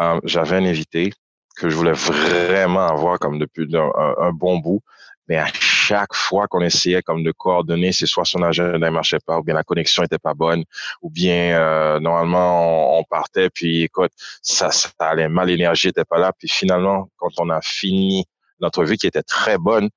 [0.00, 1.12] euh, j'avais un invité
[1.56, 4.80] que je voulais vraiment avoir comme depuis un, un- un bon bout.
[5.26, 5.46] Mais à
[5.88, 9.42] chaque fois qu'on essayait comme de coordonner, c'est soit son agenda ne marchait pas, ou
[9.42, 10.64] bien la connexion était pas bonne,
[11.00, 14.12] ou bien euh, normalement on, on partait, puis écoute,
[14.42, 16.32] ça, ça allait mal, l'énergie était pas là.
[16.38, 18.26] Puis finalement, quand on a fini
[18.60, 19.88] l'entrevue qui était très bonne,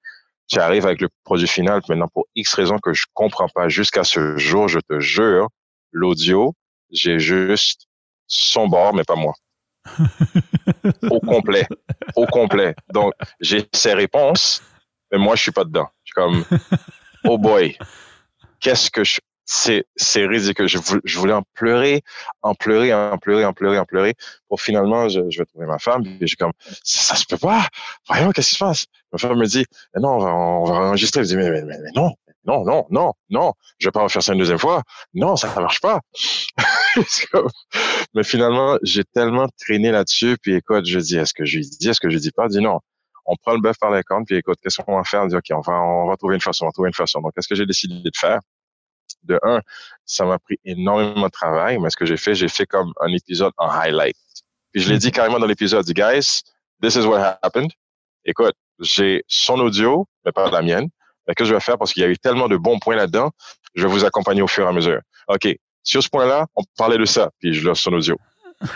[0.47, 1.81] tu arrives avec le produit final.
[1.89, 5.49] Maintenant, pour X raisons que je comprends pas jusqu'à ce jour, je te jure,
[5.91, 6.53] l'audio,
[6.89, 7.87] j'ai juste
[8.27, 9.33] son bord, mais pas moi.
[11.09, 11.65] Au complet.
[12.15, 12.75] Au complet.
[12.93, 14.61] Donc, j'ai ses réponses,
[15.11, 15.87] mais moi, je suis pas dedans.
[16.03, 16.45] Je suis comme,
[17.25, 17.77] oh boy,
[18.59, 19.19] qu'est-ce que je...
[19.43, 20.69] C'est, c'est ridicule.
[20.69, 22.03] Je, je voulais en pleurer,
[22.41, 24.13] en pleurer, en pleurer, en pleurer, en pleurer.
[24.47, 26.03] Pour finalement, je, je vais trouver ma femme.
[26.03, 26.53] Puis je suis comme,
[26.83, 27.67] ça, ça se peut pas.
[28.07, 28.85] Voyons, qu'est-ce qui se passe?
[29.11, 31.23] Ma femme me dit, mais non, on va, on va enregistrer.
[31.23, 32.13] Je dis, mais, mais, mais, mais non,
[32.45, 33.53] non, non, non, non.
[33.77, 34.81] Je vais pas refaire ça une deuxième fois.
[35.13, 35.99] Non, ça ne marche pas.
[38.15, 40.37] Mais finalement, j'ai tellement traîné là-dessus.
[40.41, 42.45] Puis écoute, je dis, est-ce que je dis, est-ce que je dis pas?
[42.45, 42.79] Je dis non.
[43.25, 44.25] On prend le bœuf par les cornes.
[44.25, 45.23] Puis écoute, qu'est-ce qu'on va faire?
[45.23, 47.21] On dit, OK, on va, on va trouver une façon, on va trouver une façon.
[47.21, 48.39] Donc, qu'est-ce que j'ai décidé de faire?
[49.23, 49.61] De un,
[50.05, 53.13] ça m'a pris énormément de travail, mais ce que j'ai fait, j'ai fait comme un
[53.13, 54.15] épisode en highlight.
[54.71, 56.41] Puis je l'ai dit carrément dans l'épisode, dit, guys,
[56.81, 57.71] this is what happened.
[58.25, 60.87] Écoute, j'ai son audio, mais pas la mienne.
[61.27, 61.77] Mais que je vais faire?
[61.77, 63.31] Parce qu'il y a eu tellement de bons points là-dedans,
[63.75, 65.01] je vais vous accompagner au fur et à mesure.
[65.27, 65.47] OK.
[65.83, 68.17] Sur ce point-là, on parlait de ça, puis je lance son audio.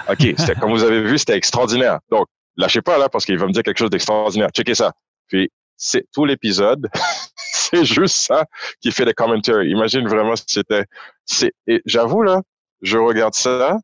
[0.10, 0.36] OK.
[0.60, 2.00] Comme vous avez vu, c'était extraordinaire.
[2.10, 2.28] Donc,
[2.58, 4.50] lâchez pas là parce qu'il va me dire quelque chose d'extraordinaire.
[4.50, 4.94] Checkez ça.
[5.28, 6.90] Puis, c'est tout l'épisode.
[7.36, 8.46] c'est juste ça
[8.82, 9.64] qui fait des commentaires.
[9.64, 10.86] Imagine vraiment si c'était,
[11.26, 12.42] c'est, et j'avoue là,
[12.82, 13.78] je regarde ça,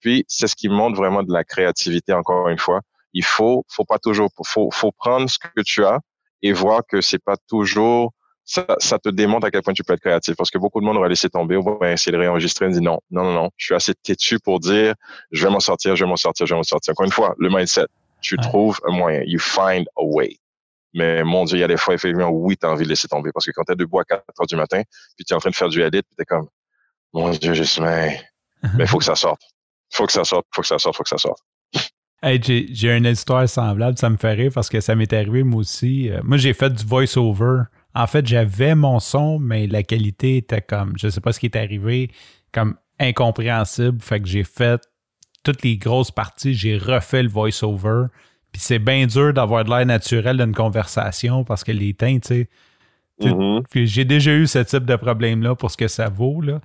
[0.00, 2.80] puis c'est ce qui montre vraiment de la créativité encore une fois.
[3.12, 5.98] Il faut, faut pas toujours, faut, faut prendre ce que tu as
[6.42, 8.12] et voir que c'est pas toujours
[8.48, 10.34] ça, ça te démontre à quel point tu peux être créatif.
[10.36, 12.80] Parce que beaucoup de monde aurait laissé tomber, ou bien essayer de réenregistrer, et dit
[12.80, 14.94] non, non, non, non, je suis assez têtu pour dire,
[15.30, 16.92] je vais m'en sortir, je vais m'en sortir, je vais m'en sortir.
[16.92, 17.86] Encore une fois, le mindset,
[18.20, 18.42] tu Ouais.
[18.42, 20.38] trouves un moyen, you find a way.
[20.94, 23.08] Mais mon Dieu, il y a des fois, effectivement, oui, tu as envie de laisser
[23.08, 23.30] tomber.
[23.32, 24.82] Parce que quand tu es debout à 4 heures du matin,
[25.16, 26.48] puis tu es en train de faire du edit, puis tu es comme,
[27.12, 28.20] mon Dieu, juste, mais
[28.78, 29.42] il faut que ça sorte.
[29.92, 31.38] faut que ça sorte, faut que ça sorte, faut que ça sorte.
[32.22, 35.44] Hey, j'ai, j'ai une histoire semblable, ça me fait rire parce que ça m'est arrivé
[35.44, 36.10] moi aussi.
[36.10, 37.62] Euh, moi, j'ai fait du voice-over.
[37.94, 41.46] En fait, j'avais mon son, mais la qualité était comme, je sais pas ce qui
[41.46, 42.10] est arrivé,
[42.52, 44.00] comme incompréhensible.
[44.02, 44.80] Fait que j'ai fait
[45.42, 48.06] toutes les grosses parties, j'ai refait le voice-over.
[48.52, 52.28] Puis c'est bien dur d'avoir de l'air naturel d'une conversation parce que les teintes, tu
[52.28, 52.48] sais,
[53.20, 53.62] Mhm.
[53.70, 56.40] puis j'ai déjà eu ce type de problème-là pour ce que ça vaut.
[56.40, 56.60] Là.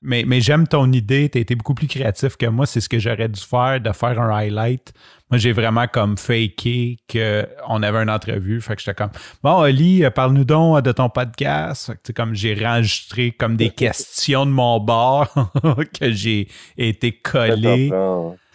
[0.00, 1.28] Mais, mais j'aime ton idée.
[1.28, 2.66] Tu as été beaucoup plus créatif que moi.
[2.66, 4.92] C'est ce que j'aurais dû faire, de faire un highlight.
[5.30, 8.60] Moi, j'ai vraiment comme faké qu'on avait une entrevue.
[8.60, 9.10] Fait que j'étais comme
[9.42, 11.86] Bon, Oli, euh, parle-nous donc euh, de ton podcast.
[11.86, 15.32] Fait que, tu sais, comme j'ai enregistré comme des questions de mon bord
[16.00, 17.90] que j'ai été collé.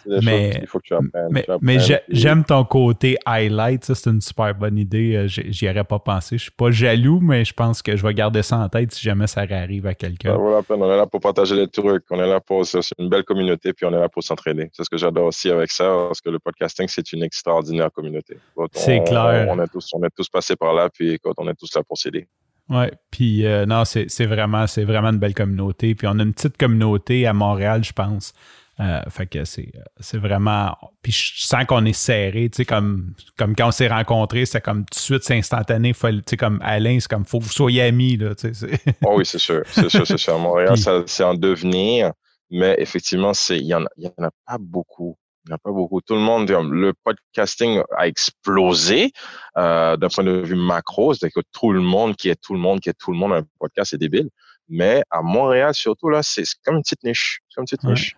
[0.06, 1.30] Mais, il faut que tu apprennes.
[1.30, 1.78] Mais, mais
[2.10, 3.84] j'aime ton côté highlight.
[3.86, 5.16] Ça, c'est une super bonne idée.
[5.16, 6.38] Euh, j'y aurais pas pensé.
[6.38, 9.04] Je suis pas jaloux, mais je pense que je vais garder ça en tête si
[9.04, 10.36] jamais ça arrive à quelqu'un.
[10.36, 12.04] voilà, on est là pour partager les trucs.
[12.10, 12.66] On est là pour.
[12.66, 14.70] C'est une belle communauté, puis on est là pour s'entraîner.
[14.74, 18.38] C'est ce que j'adore aussi avec ça, parce que le podcasting, c'est une extraordinaire communauté.
[18.74, 19.48] C'est clair.
[19.50, 21.84] On est, tous, on est tous passés par là, puis écoute, on est tous là
[21.84, 22.28] pour s'aider.
[22.70, 25.96] Oui, puis euh, non, c'est vraiment, vraiment une belle communauté.
[25.96, 28.34] Puis on a une petite communauté à Montréal, je pense.
[28.80, 30.76] Euh, fait que c'est vraiment.
[31.04, 34.62] Puis je sens qu'on est serré, tu sais, comme, comme quand on s'est rencontrés, c'est
[34.62, 35.94] comme tout de suite, c'est instantané.
[35.94, 38.72] Tu sais, comme Alain, c'est comme, faut que vous soyez amis, là, tu sais.
[39.06, 40.34] oh oui, c'est sûr, c'est sûr, c'est sûr.
[40.34, 42.14] À Montréal, c'est en devenir,
[42.50, 45.18] mais effectivement, il n'y en, en, a pas beaucoup.
[45.46, 46.02] Il n'y en a pas beaucoup.
[46.02, 49.12] Tout le monde, le podcasting a explosé
[49.58, 52.60] euh, d'un point de vue macro, c'est-à-dire que tout le monde qui est tout le
[52.60, 54.30] monde, qui est tout le monde, un podcast, c'est débile.
[54.68, 57.42] Mais à Montréal, surtout, là, c'est comme une petite niche.
[57.50, 58.16] C'est comme une petite niche.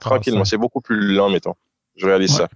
[0.00, 1.54] Tranquillement, c'est beaucoup plus lent, mettons.
[1.96, 2.48] Je réalise ça.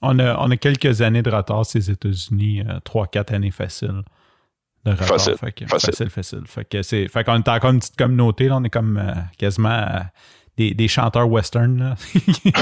[0.00, 4.02] On a, on a quelques années de retard, ces États-Unis, euh, trois, quatre années faciles
[4.84, 5.06] de retard.
[5.08, 5.34] Facile.
[5.66, 6.10] facile.
[6.10, 8.96] facile, Fait que c'est, fait qu'on est encore une petite communauté, là, on est comme
[8.96, 9.84] euh, quasiment
[10.56, 11.78] des, des, chanteurs western.
[11.78, 11.94] Là.
[12.14, 12.52] Ils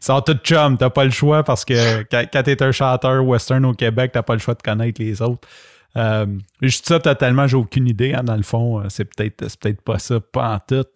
[0.00, 3.64] sont tous chums, t'as pas le choix parce que quand, quand t'es un chanteur western
[3.64, 5.46] au Québec, t'as pas le choix de connaître les autres.
[5.96, 6.26] Euh,
[6.60, 8.12] juste ça, totalement, j'ai aucune idée.
[8.12, 10.86] Hein, dans le fond, euh, c'est peut-être peut pas ça, pas en tout.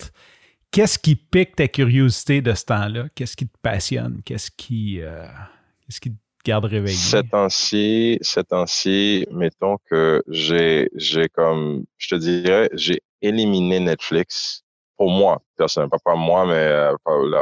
[0.73, 3.09] Qu'est-ce qui pique ta curiosité de ce temps-là?
[3.15, 4.23] Qu'est-ce qui te passionne?
[4.25, 5.27] Qu'est-ce qui, euh,
[5.81, 6.97] qu'est-ce qui te garde réveillé?
[6.97, 8.65] Ces temps-ci, temps
[9.33, 14.63] mettons que j'ai, j'ai comme, je te dirais, j'ai éliminé Netflix
[14.97, 16.95] pour moi, personnellement, pas moi, mais euh,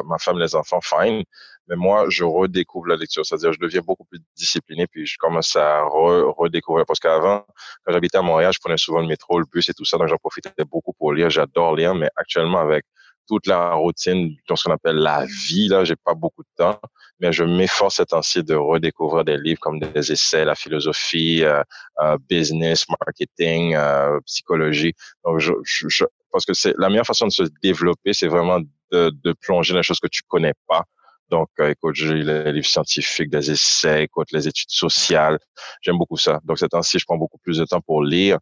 [0.07, 1.23] ma femme, les enfants, fine.
[1.67, 5.55] Mais moi, je redécouvre la lecture, c'est-à-dire je deviens beaucoup plus discipliné, puis je commence
[5.55, 6.87] à redécouvrir.
[6.87, 7.45] Parce qu'avant,
[7.85, 10.09] quand j'habitais à Montréal, je prenais souvent le métro, le bus et tout ça, donc
[10.09, 11.29] j'en profitais beaucoup pour lire.
[11.29, 12.87] J'adore lire, mais actuellement, avec
[13.29, 16.81] toute la routine de ce qu'on appelle la vie, là, j'ai pas beaucoup de temps,
[17.21, 21.63] mais je m'efforce cet temps-ci de redécouvrir des livres comme des essais, la philosophie, euh,
[22.01, 24.95] euh, business, marketing, euh, psychologie.
[25.25, 28.61] Donc, je, je, parce que c'est la meilleure façon de se développer, c'est vraiment
[28.93, 30.85] de, de plonger dans les choses que tu connais pas.
[31.31, 35.39] Donc, écoute, j'ai les livres scientifiques, des essais, écoute, les études sociales.
[35.83, 36.41] J'aime beaucoup ça.
[36.45, 38.39] Donc, ces temps-ci, je prends beaucoup plus de temps pour lire.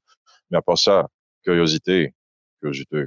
[0.50, 1.08] Mais à part ça,
[1.42, 2.14] curiosité,
[2.60, 3.06] curiosité,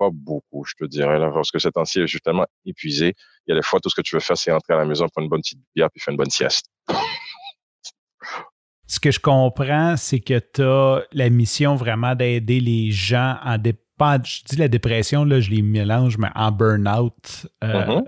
[0.00, 3.14] pas beaucoup, je te dirais, là, parce que ces temps-ci, je suis tellement épuisé.
[3.46, 4.86] Il y a des fois, tout ce que tu veux faire, c'est rentrer à la
[4.86, 6.66] maison, prendre une bonne petite bière, puis faire une bonne sieste.
[8.86, 13.58] Ce que je comprends, c'est que tu as la mission vraiment d'aider les gens en
[13.98, 17.46] pas, je dis la dépression, là, je les mélange, mais en burn-out.
[17.62, 18.04] Euh, mm-hmm.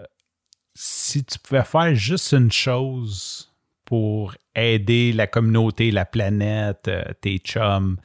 [0.75, 3.53] Si tu pouvais faire juste une chose
[3.85, 7.99] pour aider la communauté, la planète, euh, tes chums,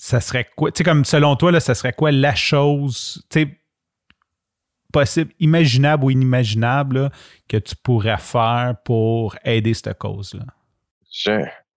[0.00, 0.70] ça serait quoi?
[0.70, 3.60] Tu sais, comme selon toi, là, ça serait quoi la chose, tu sais,
[4.92, 7.10] possible, imaginable ou inimaginable
[7.48, 10.44] que tu pourrais faire pour aider cette cause-là?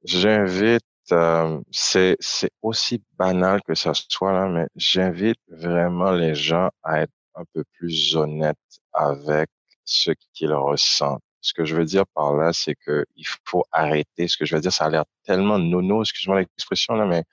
[0.03, 2.15] J'invite, euh, c'est
[2.61, 7.63] aussi banal que ça soit, là, mais j'invite vraiment les gens à être un peu
[7.79, 8.57] plus honnêtes
[8.93, 9.49] avec
[9.83, 11.23] ce qu'ils ressentent.
[11.41, 14.27] Ce que je veux dire par là, c'est que il faut arrêter.
[14.27, 17.23] Ce que je veux dire, ça a l'air tellement nono, excuse-moi l'expression là, mais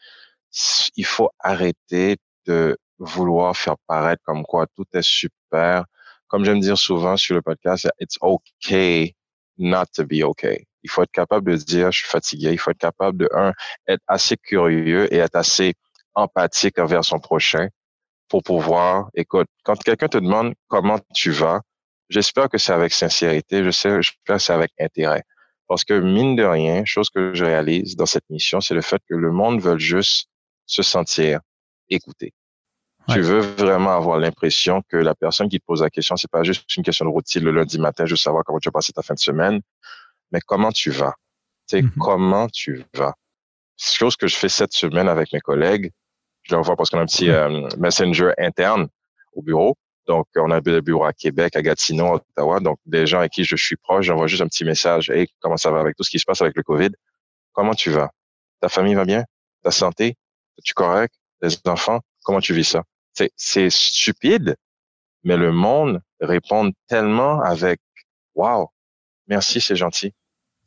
[0.96, 5.84] il faut arrêter de vouloir faire paraître comme quoi tout est super.
[6.26, 9.14] Comme j'aime dire souvent sur le podcast, it's okay
[9.56, 10.66] not to be okay.
[10.82, 12.50] Il faut être capable de dire je suis fatigué.
[12.52, 13.52] Il faut être capable de un
[13.86, 15.74] être assez curieux et être assez
[16.14, 17.68] empathique envers son prochain
[18.28, 19.09] pour pouvoir.
[19.14, 21.61] Écoute, quand quelqu'un te demande comment tu vas,
[22.09, 23.64] j'espère que c'est avec sincérité.
[23.64, 25.22] Je sais, j'espère que c'est avec intérêt.
[25.66, 29.02] Parce que mine de rien, chose que je réalise dans cette mission, c'est le fait
[29.09, 30.28] que le monde veut juste
[30.68, 31.40] se sentir
[31.90, 32.32] écouté.
[33.08, 36.42] Tu veux vraiment avoir l'impression que la personne qui te pose la question, c'est pas
[36.42, 39.02] juste une question de routine le lundi matin, juste savoir comment tu vas passer ta
[39.02, 39.62] fin de semaine,
[40.30, 41.14] mais comment tu vas?
[41.66, 41.98] Tu sais, mm-hmm.
[41.98, 43.14] comment tu vas?
[43.78, 45.90] Chose que je fais cette semaine avec mes collègues,
[46.42, 48.88] je leur vois parce qu'on a un petit euh, messenger interne
[49.32, 49.76] au bureau.
[50.06, 52.60] Donc, on a des bureaux à Québec, à Gatineau, à Ottawa.
[52.60, 55.10] Donc, des gens avec qui je suis proche, j'envoie juste un petit message.
[55.10, 56.90] Hey, comment ça va avec tout ce qui se passe avec le COVID?
[57.52, 58.10] Comment tu vas?
[58.60, 59.24] Ta famille va bien?
[59.62, 60.16] Ta santé?
[60.59, 61.14] Es-tu correct?
[61.40, 62.00] Les enfants?
[62.24, 62.82] Comment tu vis ça?
[63.36, 64.56] C'est stupide,
[65.24, 67.80] mais le monde répond tellement avec
[68.34, 68.70] Wow,
[69.26, 70.14] merci, c'est gentil.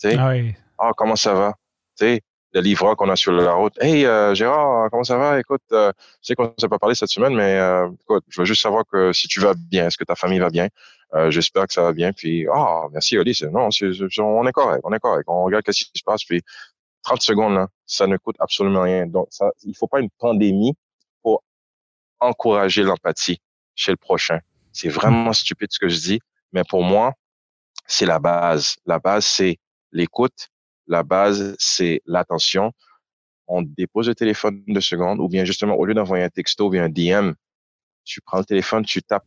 [0.04, 0.54] ah oui.
[0.78, 1.56] Oh, comment ça va?
[1.96, 2.22] sais,
[2.54, 3.74] le livreur qu'on a sur la route.
[3.82, 5.40] Hey, euh, Gérard, comment ça va?
[5.40, 8.42] Écoute, euh, je sais qu'on ne s'est pas parlé cette semaine, mais euh, écoute, je
[8.42, 10.68] veux juste savoir que si tu vas bien, est-ce que ta famille va bien?
[11.14, 12.12] Euh, j'espère que ça va bien.
[12.12, 13.40] Puis, ah, merci, Oli.
[13.52, 15.26] Non, on est correct, on est correct.
[15.28, 16.24] On regarde ce qui se passe.
[16.26, 16.42] Puis,
[17.04, 19.08] 30 secondes, là, ça ne coûte absolument rien.
[19.08, 20.74] Donc, ça, il faut pas une pandémie
[21.22, 21.44] pour
[22.20, 23.40] encourager l'empathie
[23.76, 24.40] chez le prochain.
[24.72, 26.20] C'est vraiment stupide ce que je dis,
[26.54, 27.14] mais pour moi,
[27.88, 28.76] c'est la base.
[28.86, 29.58] La base, c'est
[29.92, 30.50] l'écoute.
[30.88, 32.72] La base, c'est l'attention.
[33.48, 36.70] On dépose le téléphone deux secondes, ou bien justement, au lieu d'envoyer un texto ou
[36.70, 37.34] bien un DM,
[38.04, 39.26] tu prends le téléphone, tu tapes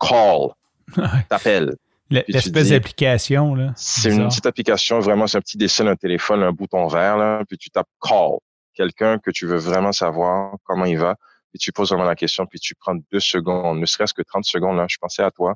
[0.00, 0.48] call,
[1.28, 1.76] t'appelles.
[2.10, 3.72] L'espèce d'application, là.
[3.76, 7.42] C'est une petite application, vraiment, c'est un petit dessin d'un téléphone, un bouton vert, là,
[7.48, 8.38] puis tu tapes call.
[8.74, 11.16] Quelqu'un que tu veux vraiment savoir comment il va,
[11.50, 14.44] puis tu poses vraiment la question, puis tu prends deux secondes, ne serait-ce que 30
[14.44, 14.86] secondes, là.
[14.88, 15.54] Je pensais à toi.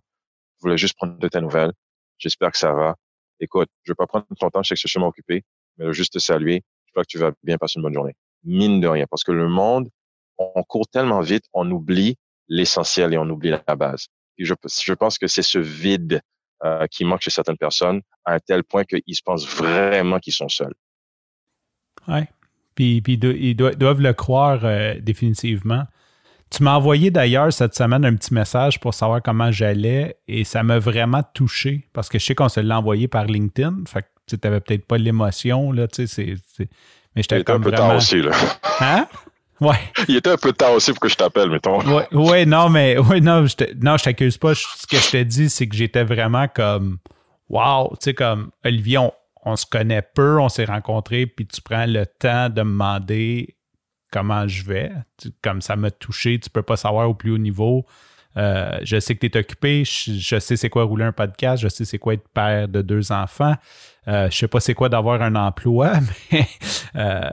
[0.58, 1.72] Je voulais juste prendre de tes nouvelles.
[2.18, 2.96] J'espère que ça va.
[3.38, 5.44] Écoute, je vais pas prendre ton temps, je sais que je suis occupé,
[5.78, 6.62] mais juste te saluer.
[6.86, 8.14] J'espère que tu vas bien passer une bonne journée.
[8.44, 9.88] Mine de rien, parce que le monde,
[10.38, 12.16] on court tellement vite, on oublie
[12.48, 14.08] l'essentiel et on oublie la base.
[14.36, 16.20] Et je, je pense que c'est ce vide
[16.64, 20.32] euh, qui manque chez certaines personnes à un tel point qu'ils se pensent vraiment qu'ils
[20.32, 20.74] sont seuls.
[22.08, 22.20] Oui.
[22.74, 25.84] Puis, puis ils doivent le croire euh, définitivement.
[26.50, 30.62] Tu m'as envoyé d'ailleurs cette semaine un petit message pour savoir comment j'allais et ça
[30.62, 33.84] m'a vraiment touché parce que je sais qu'on se l'a envoyé par LinkedIn.
[33.86, 36.34] Fait que tu n'avais peut-être pas l'émotion, là, tu sais,
[37.14, 38.32] Mais j'étais comme un peu tard aussi, là.
[38.80, 39.06] Hein?
[39.60, 39.78] Ouais.
[40.08, 41.80] Il était un peu tard aussi pour que je t'appelle, mettons.
[41.82, 44.54] Ouais, ouais, non, mais ouais, non, je non, je t'accuse pas.
[44.54, 46.98] Ce que je te dis, c'est que j'étais vraiment comme
[47.48, 49.12] Wow, tu sais, comme Olivier, on,
[49.44, 53.56] on se connaît peu, on s'est rencontrés, puis tu prends le temps de me demander
[54.12, 54.92] comment je vais.
[55.42, 57.86] Comme ça m'a touché, tu peux pas savoir au plus haut niveau.
[58.36, 61.68] Euh, je sais que tu es occupé, je, sais c'est quoi rouler un podcast, je
[61.68, 63.54] sais c'est quoi être père de deux enfants.
[64.08, 65.92] Euh, je sais pas c'est quoi d'avoir un emploi,
[66.32, 66.46] mais
[66.96, 67.28] euh,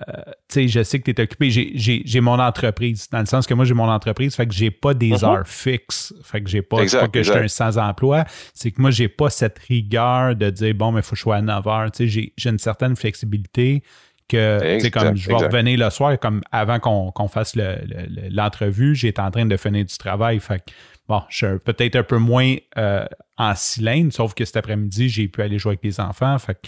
[0.53, 1.49] je sais que tu es occupé.
[1.49, 4.93] J'ai mon entreprise, dans le sens que moi j'ai mon entreprise, fait que j'ai pas
[4.93, 5.25] des mm-hmm.
[5.25, 6.13] heures fixes.
[6.23, 9.29] Fait que j'ai pas, pas que je suis un sans-emploi, c'est que moi j'ai pas
[9.29, 11.89] cette rigueur de dire bon, mais il faut que je sois à 9 heures.
[11.99, 13.83] J'ai une certaine flexibilité
[14.27, 19.45] que comme je vais revenir le soir, comme avant qu'on fasse l'entrevue, j'étais en train
[19.45, 20.39] de finir du travail.
[20.39, 20.63] Fait
[21.07, 23.05] bon, je suis peut-être un peu moins euh,
[23.37, 26.37] en cylindre, sauf que cet après-midi, j'ai pu aller jouer avec les enfants.
[26.39, 26.67] Fait que,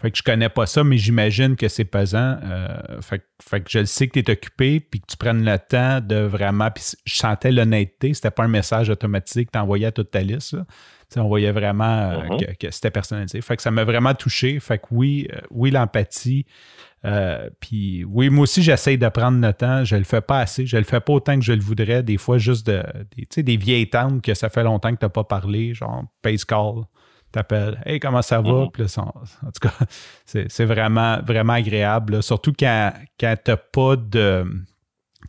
[0.00, 2.36] fait que je connais pas ça, mais j'imagine que c'est pesant.
[2.42, 6.00] Euh, fait, que je sais que tu es occupé, puis que tu prennes le temps
[6.00, 6.70] de vraiment.
[6.70, 10.20] Puis je sentais l'honnêteté, c'était pas un message automatique que tu envoyais à toute ta
[10.20, 10.54] liste.
[11.16, 12.56] on voyait vraiment euh, mm-hmm.
[12.58, 13.40] que, c'était personnalisé.
[13.40, 14.60] Fait que ça m'a vraiment touché.
[14.60, 16.44] Fait que oui, oui, l'empathie,
[17.06, 19.84] euh, puis oui, moi aussi, j'essaye de prendre le temps.
[19.84, 20.66] Je le fais pas assez.
[20.66, 22.02] Je le fais pas autant que je le voudrais.
[22.02, 22.82] Des fois, juste de,
[23.16, 26.44] des, des vieilles tantes que ça fait longtemps que tu n'as pas parlé, genre Pace
[26.44, 26.82] Call.
[27.32, 28.66] T'appelles, hey, comment ça va?
[28.72, 29.74] Puis en tout cas,
[30.24, 32.22] c'est vraiment, vraiment agréable.
[32.22, 34.44] Surtout quand, quand tu n'as pas de.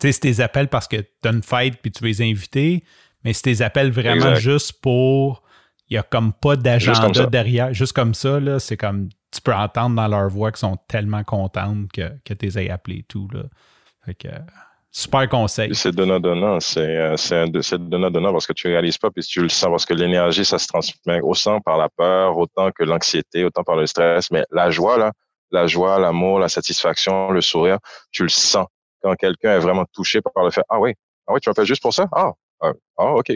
[0.00, 2.22] Tu sais, c'est tes appels parce que tu as une fête puis tu veux les
[2.22, 2.84] inviter,
[3.24, 5.42] mais c'est tes appels vraiment juste pour.
[5.90, 7.72] Il n'y a comme pas d'agenda derrière.
[7.72, 11.24] Juste comme ça, là, c'est comme tu peux entendre dans leur voix qu'ils sont tellement
[11.24, 13.28] contentes que, que tu les aies appelés et tout.
[13.32, 13.44] Là.
[14.04, 14.28] Fait que,
[14.98, 15.74] super conseil.
[15.74, 16.58] C'est donnant-donnant.
[16.60, 19.94] C'est, c'est, donnant-donnant parce que tu ne réalises pas puis tu le sens parce que
[19.94, 24.30] l'énergie, ça se transmet autant par la peur, autant que l'anxiété, autant par le stress.
[24.30, 25.12] Mais la joie, là,
[25.50, 27.78] la joie, l'amour, la satisfaction, le sourire,
[28.10, 28.66] tu le sens.
[29.02, 30.94] Quand quelqu'un est vraiment touché par le fait, ah oui,
[31.28, 32.06] ah oui, tu m'appelles juste pour ça?
[32.12, 33.30] Ah, ah, ah ok.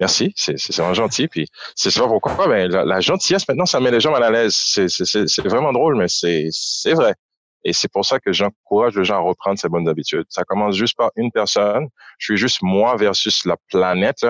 [0.00, 1.28] Merci, c'est vraiment gentil.
[1.28, 1.46] Puis
[1.76, 4.56] c'est ça pourquoi ben, la, gentillesse, maintenant, ça met les gens mal à l'aise.
[4.56, 7.14] C'est vraiment drôle, mais c'est vrai.
[7.64, 10.26] Et c'est pour ça que j'encourage les gens à reprendre ces bonnes habitudes.
[10.28, 11.88] Ça commence juste par une personne.
[12.18, 14.26] Je suis juste moi versus la planète,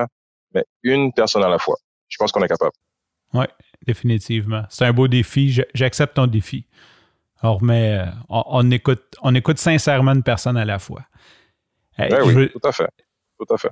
[0.55, 1.76] mais une personne à la fois.
[2.09, 2.72] Je pense qu'on est capable.
[3.32, 3.47] Oui,
[3.85, 4.62] définitivement.
[4.70, 5.61] C'est un beau défi.
[5.74, 6.66] J'accepte ton défi.
[7.41, 11.05] Alors, mais euh, on, écoute, on écoute sincèrement une personne à la fois.
[11.99, 12.89] Ben oui, tout à fait.
[13.39, 13.70] Tout à fait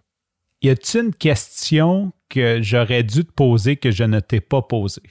[0.63, 5.03] y a-t-il une question que j'aurais dû te poser que je ne t'ai pas posée?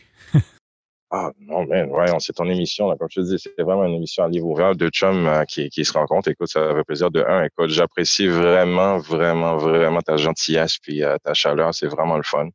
[1.13, 2.89] Ah non, mais ouais, c'est ton émission.
[2.89, 5.43] Là, comme je te dis, c'est vraiment une émission à livre ouvert, deux chums euh,
[5.43, 6.29] qui, qui se rencontrent.
[6.29, 7.43] Écoute, ça fait plaisir de un.
[7.43, 11.73] Écoute, j'apprécie vraiment, vraiment, vraiment ta gentillesse puis euh, ta chaleur.
[11.75, 12.47] C'est vraiment le fun.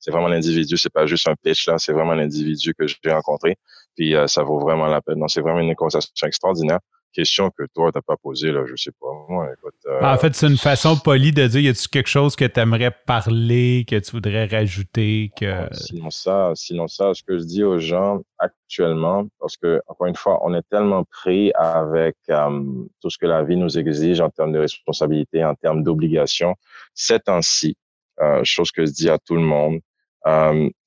[0.00, 3.56] C'est vraiment l'individu, c'est pas juste un pitch là, c'est vraiment l'individu que j'ai rencontré.
[3.94, 5.18] Puis euh, ça vaut vraiment la peine.
[5.18, 6.78] Non, c'est vraiment une conversation extraordinaire
[7.12, 9.06] question que toi, tu n'as pas posée, là, je sais pas.
[9.28, 12.36] Moi, écoute, euh, en fait, c'est une façon polie de dire y a-tu quelque chose
[12.36, 15.46] que tu aimerais parler, que tu voudrais rajouter que...
[15.46, 20.06] Ah, sinon ça, sinon ça, ce que je dis aux gens actuellement, parce que, encore
[20.06, 22.62] une fois, on est tellement pris avec euh,
[23.00, 26.54] tout ce que la vie nous exige en termes de responsabilité, en termes d'obligation.
[26.94, 27.76] C'est ainsi,
[28.20, 29.80] euh, chose que je dis à tout le monde,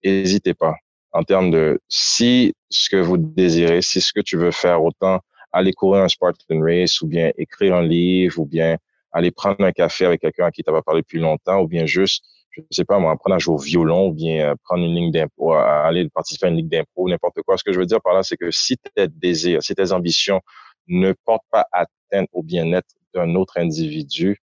[0.04, 0.76] n'hésitez pas
[1.14, 5.20] en termes de si ce que vous désirez, si ce que tu veux faire, autant
[5.52, 8.78] aller courir un Spartan Race ou bien écrire un livre ou bien
[9.12, 11.86] aller prendre un café avec quelqu'un à qui tu pas parlé depuis longtemps ou bien
[11.86, 14.84] juste, je ne sais pas, moi, apprendre à jouer au violon ou bien euh, prendre
[14.84, 17.58] une ligne d'impro, aller participer à une ligue d'impro, n'importe quoi.
[17.58, 20.42] Ce que je veux dire par là, c'est que si tes désirs, si tes ambitions
[20.88, 24.38] ne portent pas atteinte au bien-être d'un autre individu,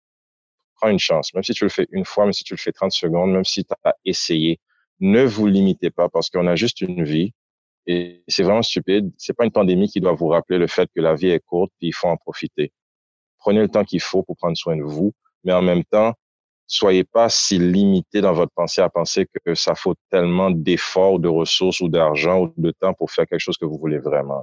[0.76, 1.32] prends une chance.
[1.34, 3.44] Même si tu le fais une fois, même si tu le fais 30 secondes, même
[3.44, 4.60] si tu as essayé,
[5.00, 7.32] ne vous limitez pas parce qu'on a juste une vie.
[7.86, 9.12] Et c'est vraiment stupide.
[9.18, 11.72] C'est pas une pandémie qui doit vous rappeler le fait que la vie est courte
[11.78, 12.72] puis il faut en profiter.
[13.38, 15.12] Prenez le temps qu'il faut pour prendre soin de vous,
[15.44, 16.14] mais en même temps,
[16.66, 21.28] soyez pas si limité dans votre pensée à penser que ça faut tellement d'efforts, de
[21.28, 24.42] ressources ou d'argent ou de temps pour faire quelque chose que vous voulez vraiment.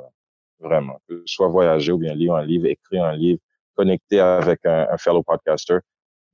[0.59, 0.99] Vraiment.
[1.09, 3.39] Que ce soit voyager ou bien lire un livre, écrire un livre,
[3.75, 5.79] connecter avec un, un fellow podcaster.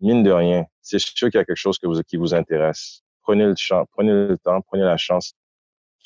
[0.01, 3.01] Mine de rien, c'est sûr qu'il y a quelque chose que vous, qui vous intéresse.
[3.23, 3.55] Prenez le,
[3.93, 5.33] prenez le temps, prenez la chance.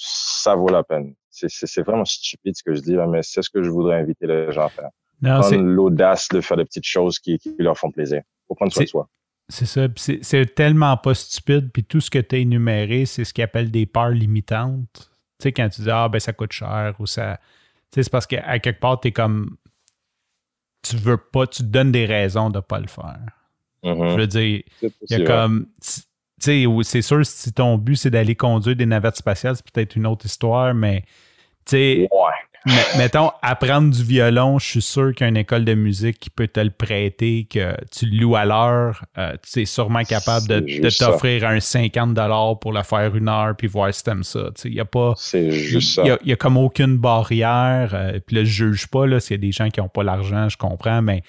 [0.03, 1.13] Ça vaut la peine.
[1.29, 4.25] C'est vraiment stupide ce que je dis là, mais c'est ce que je voudrais inviter
[4.25, 4.89] les gens à faire.
[5.21, 8.21] prendre l'audace de faire des petites choses qui, qui leur font plaisir.
[8.47, 9.07] Faut prendre soin de soi.
[9.49, 9.87] C'est ça.
[9.95, 11.71] C'est tellement pas stupide.
[11.71, 15.11] Puis tout ce que tu as énuméré, c'est ce qu'ils appellent des peurs limitantes.
[15.39, 17.37] Tu sais, quand tu dis Ah, ben ça coûte cher ou ça.
[17.91, 19.57] Tu sais, c'est parce qu'à quelque part, tu es comme.
[20.81, 23.19] Tu veux pas, tu te donnes des raisons de pas le faire.
[23.83, 24.09] Mm-hmm.
[24.11, 25.67] Je veux dire, il y a comme.
[26.41, 29.95] Tu sais, c'est sûr, si ton but c'est d'aller conduire des navettes spatiales, c'est peut-être
[29.95, 31.03] une autre histoire, mais
[31.65, 32.09] tu sais,
[32.97, 36.29] mettons, apprendre du violon, je suis sûr qu'il y a une école de musique qui
[36.29, 39.03] peut te le prêter, que tu loues à l'heure.
[39.17, 43.67] Euh, tu es sûrement capable de, t'offrir un 50 pour la faire une heure puis
[43.67, 44.49] voir si t'aimes ça.
[44.65, 45.13] Il n'y a pas.
[45.17, 46.03] C'est juste ça.
[46.05, 47.91] Il y, a, comme aucune barrière.
[47.93, 50.03] Euh, puis là, je juge pas là, s'il y a des gens qui n'ont pas
[50.03, 51.23] l'argent, je comprends, mais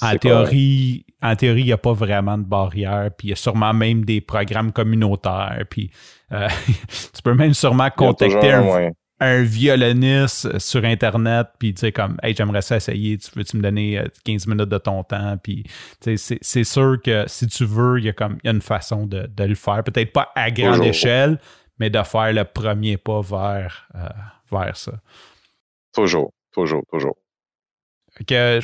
[0.00, 3.10] en théorie, en théorie, il n'y a pas vraiment de barrière.
[3.16, 5.64] Puis il y a sûrement même des programmes communautaires.
[5.68, 5.90] Puis
[6.32, 6.48] euh,
[7.14, 8.90] tu peux même sûrement contacter un,
[9.22, 13.62] un violoniste sur Internet, puis tu sais, comme, hey, j'aimerais ça essayer, tu veux-tu me
[13.62, 15.36] donner 15 euh, minutes de ton temps?
[15.40, 15.64] Puis,
[16.00, 19.06] c'est sûr que si tu veux, il y a comme, il y a une façon
[19.06, 19.84] de, le faire.
[19.84, 21.38] Peut-être pas à grande échelle,
[21.78, 24.08] mais de faire le premier pas vers, euh,
[24.50, 24.92] vers ça.
[25.92, 27.16] Toujours, toujours, toujours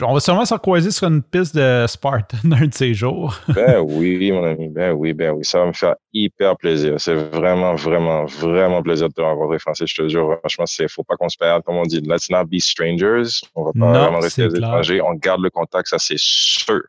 [0.03, 3.35] on va sûrement se croiser sur une piste de Spartan un de ces jours.
[3.49, 4.69] ben oui, mon ami.
[4.69, 5.45] Ben oui, ben oui.
[5.45, 6.95] Ça va me faire hyper plaisir.
[6.99, 9.91] C'est vraiment, vraiment, vraiment plaisir de te rencontrer, Francis.
[9.91, 11.63] Je te jure, franchement, il faut pas qu'on se perde.
[11.65, 13.41] Comme on dit, let's not be strangers.
[13.55, 15.01] On va pas vraiment rester des étrangers.
[15.01, 16.83] On garde le contact, ça, c'est sûr.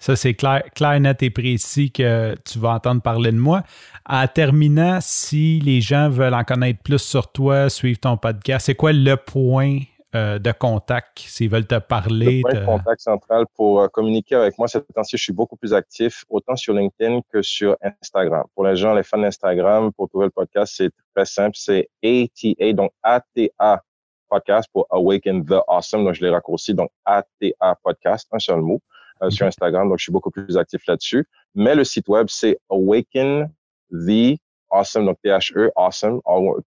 [0.00, 3.62] Ça, c'est clair, clair, net et précis que tu vas entendre parler de moi.
[4.08, 8.74] En terminant, si les gens veulent en connaître plus sur toi, suivre ton podcast, c'est
[8.74, 9.80] quoi le point
[10.14, 12.36] euh, de contact s'ils veulent te parler?
[12.38, 15.56] Le point de contact central pour euh, communiquer avec moi, cette temps-ci, je suis beaucoup
[15.56, 18.44] plus actif, autant sur LinkedIn que sur Instagram.
[18.54, 21.56] Pour les gens, les fans d'Instagram, pour trouver le podcast, c'est très simple.
[21.56, 23.82] C'est ATA, donc ATA
[24.28, 26.04] podcast pour Awaken the Awesome.
[26.04, 26.74] Donc, je l'ai raccourci.
[26.74, 28.80] Donc, ATA podcast, un seul mot,
[29.22, 29.88] euh, sur Instagram.
[29.88, 31.26] Donc, je suis beaucoup plus actif là-dessus.
[31.54, 33.50] Mais le site web, c'est Awaken
[33.90, 34.38] the
[34.70, 36.20] Awesome, donc T-H-E, awesome,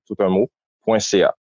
[0.06, 0.50] tout un mot,
[0.98, 1.34] .ca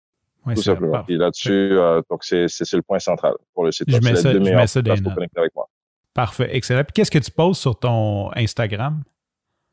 [0.45, 1.05] tout simplement.
[1.09, 3.88] Et là-dessus, euh, donc c'est, le point central pour le site.
[3.88, 5.68] Je mets ça, je mets ça pour connecter avec moi.
[6.12, 6.84] Parfait, excellent.
[6.84, 9.03] Puis qu'est-ce que tu poses sur ton Instagram?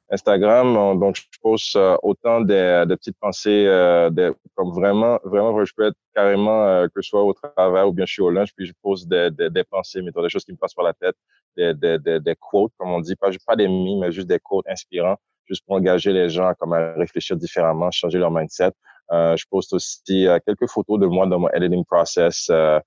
[0.09, 4.09] Instagram, donc je pose euh, autant des, petites pensées, euh,
[4.55, 8.11] comme vraiment, vraiment, je peux être carrément, que ce soit au travail ou bien je
[8.13, 10.83] suis au lunch, puis je pose des, des, pensées, des choses qui me passent par
[10.83, 11.15] la tête,
[11.55, 14.67] des, des, des, quotes, comme on dit, pas, pas des mimes, mais juste des quotes
[14.67, 18.71] inspirants, juste pour engager les gens comme à réfléchir différemment, changer leur mindset.
[19.11, 22.47] Euh, je poste aussi euh, quelques photos de moi dans mon editing process.
[22.49, 22.79] Euh,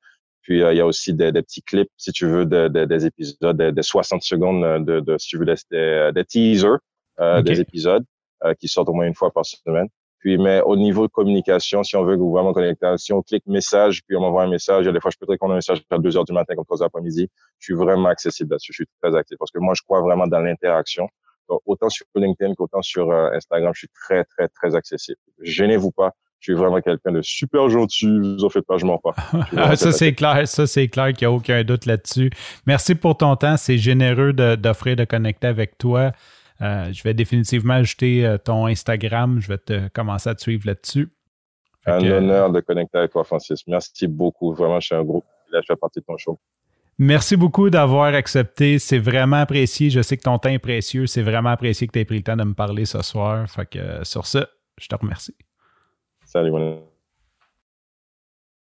[0.42, 4.22] puis il y a aussi des, petits clips, si tu veux, des épisodes de, 60
[4.22, 6.80] secondes de, de si tu veux, des, teasers
[7.42, 8.04] des épisodes
[8.60, 9.88] qui sortent au moins une fois par semaine.
[10.18, 14.02] Puis, mais au niveau de communication, si on veut vraiment connecter, si on clique message,
[14.06, 15.98] puis on m'envoie un message, a des fois, je peux te répondre un message à
[15.98, 17.30] 2 heures du matin comme 3 heures après-midi.
[17.58, 18.72] Je suis vraiment accessible là-dessus.
[18.74, 21.08] Je suis très actif parce que moi, je crois vraiment dans l'interaction
[21.66, 25.18] autant sur LinkedIn qu'autant sur euh, Instagram, je suis très, très, très accessible.
[25.40, 26.12] Gênez-vous pas.
[26.40, 28.06] Je suis vraiment quelqu'un de super gentil.
[28.06, 29.14] Vous en faites pas, je m'en pas.
[29.76, 30.46] ça, c'est clair.
[30.46, 32.30] Ça, c'est clair qu'il n'y a aucun doute là-dessus.
[32.66, 33.56] Merci pour ton temps.
[33.56, 36.12] C'est généreux d'offrir de, connecter avec toi.
[36.60, 39.40] Euh, je vais définitivement ajouter euh, ton Instagram.
[39.40, 41.08] Je vais te commencer à te suivre là-dessus.
[41.86, 43.66] Un honneur de connecter avec toi, Francis.
[43.66, 44.52] Merci beaucoup.
[44.52, 45.24] Vraiment, je suis un gros
[45.54, 46.38] Là, je fais partie de ton show.
[46.98, 48.78] Merci beaucoup d'avoir accepté.
[48.78, 49.90] C'est vraiment apprécié.
[49.90, 51.06] Je sais que ton temps est précieux.
[51.06, 53.48] C'est vraiment apprécié que tu aies pris le temps de me parler ce soir.
[53.48, 54.38] Fait que sur ce,
[54.78, 55.34] je te remercie.
[56.24, 56.52] Salut,